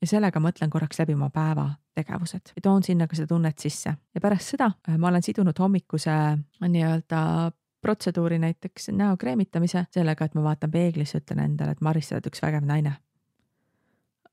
ja 0.00 0.06
sellega 0.06 0.40
mõtlen 0.40 0.70
korraks 0.70 1.02
läbi 1.02 1.18
oma 1.18 1.30
päeva 1.34 1.72
tegevused 1.98 2.54
ja 2.54 2.62
toon 2.62 2.86
sinna 2.86 3.10
ka 3.10 3.18
seda 3.18 3.34
tunnet 3.34 3.58
sisse 3.58 3.90
ja 4.14 4.20
pärast 4.22 4.54
seda 4.54 4.70
äh, 4.88 4.98
ma 4.98 5.10
olen 5.10 5.24
sidunud 5.26 5.58
hommikuse 5.58 6.14
nii-öelda 6.62 7.50
protseduuri 7.80 8.38
näiteks 8.38 8.88
näo 8.88 9.16
kreemitamise 9.16 9.84
sellega, 9.90 10.24
et 10.24 10.34
ma 10.34 10.42
vaatan 10.42 10.70
peeglisse, 10.70 11.20
ütlen 11.22 11.44
endale, 11.44 11.76
et 11.76 11.80
Maris, 11.80 12.08
sa 12.08 12.16
oled 12.16 12.26
üks 12.30 12.42
vägev 12.42 12.66
naine. 12.66 12.96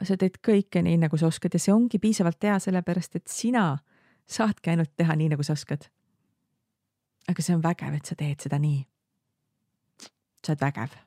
sa 0.04 0.18
teed 0.18 0.40
kõike 0.44 0.82
nii, 0.84 0.98
nagu 1.06 1.18
sa 1.18 1.30
oskad 1.30 1.54
ja 1.54 1.60
see 1.62 1.74
ongi 1.74 2.00
piisavalt 2.00 2.44
hea, 2.44 2.58
sellepärast 2.60 3.16
et 3.16 3.28
sina 3.32 3.78
saadki 4.28 4.74
ainult 4.74 4.92
teha 4.98 5.16
nii, 5.16 5.30
nagu 5.36 5.44
sa 5.44 5.54
oskad. 5.54 5.88
aga 7.30 7.42
see 7.42 7.56
on 7.56 7.64
vägev, 7.64 7.94
et 7.94 8.06
sa 8.06 8.16
teed 8.16 8.42
seda 8.42 8.60
nii. 8.60 8.86
sa 10.46 10.54
oled 10.54 10.62
vägev. 10.62 10.98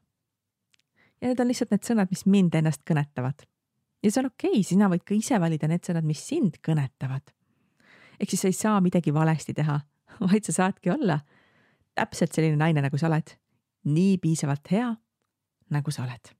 Ja 1.21 1.29
need 1.29 1.41
on 1.41 1.49
lihtsalt 1.51 1.71
need 1.75 1.87
sõnad, 1.87 2.11
mis 2.11 2.27
mind 2.27 2.55
ennast 2.55 2.85
kõnetavad 2.89 3.47
ja 4.03 4.12
see 4.12 4.23
on 4.23 4.31
okei 4.31 4.53
okay,, 4.53 4.64
sina 4.66 4.89
võid 4.91 5.05
ka 5.07 5.16
ise 5.16 5.39
valida 5.41 5.69
need 5.71 5.85
sõnad, 5.87 6.07
mis 6.07 6.23
sind 6.23 6.59
kõnetavad. 6.64 7.35
ehk 8.19 8.31
siis 8.31 8.43
sa 8.43 8.51
ei 8.51 8.57
saa 8.57 8.81
midagi 8.81 9.14
valesti 9.14 9.55
teha, 9.55 9.81
vaid 10.31 10.47
sa 10.47 10.55
saadki 10.55 10.91
olla 10.95 11.21
täpselt 11.99 12.33
selline 12.33 12.59
naine, 12.59 12.83
nagu 12.83 12.99
sa 12.99 13.09
oled. 13.11 13.35
nii 13.85 14.19
piisavalt 14.19 14.71
hea, 14.71 14.91
nagu 15.75 15.91
sa 15.91 16.05
oled. 16.07 16.35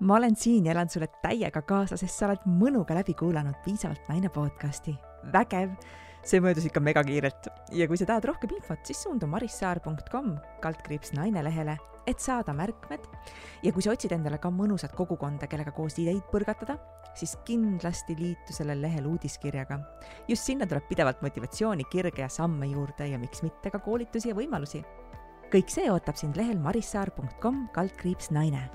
ma 0.00 0.16
olen 0.16 0.36
siin 0.36 0.66
ja 0.66 0.72
elan 0.72 0.88
sulle 0.88 1.08
täiega 1.22 1.62
kaasa, 1.62 1.96
sest 1.96 2.18
sa 2.18 2.26
oled 2.26 2.46
mõnuga 2.46 2.94
läbi 2.96 3.14
kuulanud 3.14 3.62
Piisavalt 3.64 4.08
naine 4.08 4.28
podcasti. 4.28 4.96
vägev 5.32 5.76
see 6.24 6.40
möödus 6.42 6.66
ikka 6.68 6.82
megakiirelt 6.84 7.48
ja 7.76 7.86
kui 7.88 7.98
sa 7.98 8.08
tahad 8.08 8.26
rohkem 8.28 8.52
infot, 8.56 8.82
siis 8.84 9.00
suundu 9.04 9.28
marissaar.com 9.30 10.34
kaldkriips 10.64 11.14
naine 11.16 11.42
lehele, 11.44 11.76
et 12.06 12.20
saada 12.20 12.52
märkmed. 12.56 13.06
ja 13.62 13.72
kui 13.72 13.82
sa 13.82 13.94
otsid 13.94 14.12
endale 14.16 14.38
ka 14.38 14.50
mõnusat 14.52 14.94
kogukonda, 14.96 15.48
kellega 15.50 15.72
koos 15.76 15.98
ideid 16.02 16.24
põrgatada, 16.32 16.78
siis 17.14 17.36
kindlasti 17.46 18.16
liitu 18.18 18.56
sellel 18.56 18.82
lehel 18.82 19.06
uudiskirjaga. 19.06 19.80
just 20.28 20.44
sinna 20.44 20.66
tuleb 20.66 20.88
pidevalt 20.88 21.22
motivatsiooni, 21.22 21.88
kirge 21.90 22.22
ja 22.22 22.28
samme 22.28 22.66
juurde 22.66 23.08
ja 23.08 23.18
miks 23.18 23.42
mitte 23.42 23.70
ka 23.70 23.78
koolitusi 23.78 24.28
ja 24.28 24.34
võimalusi. 24.34 24.84
kõik 25.50 25.68
see 25.68 25.90
ootab 25.90 26.16
sind 26.16 26.36
lehel 26.36 26.58
marissaar.com 26.58 27.68
kaldkriips 27.74 28.30
naine 28.30 28.68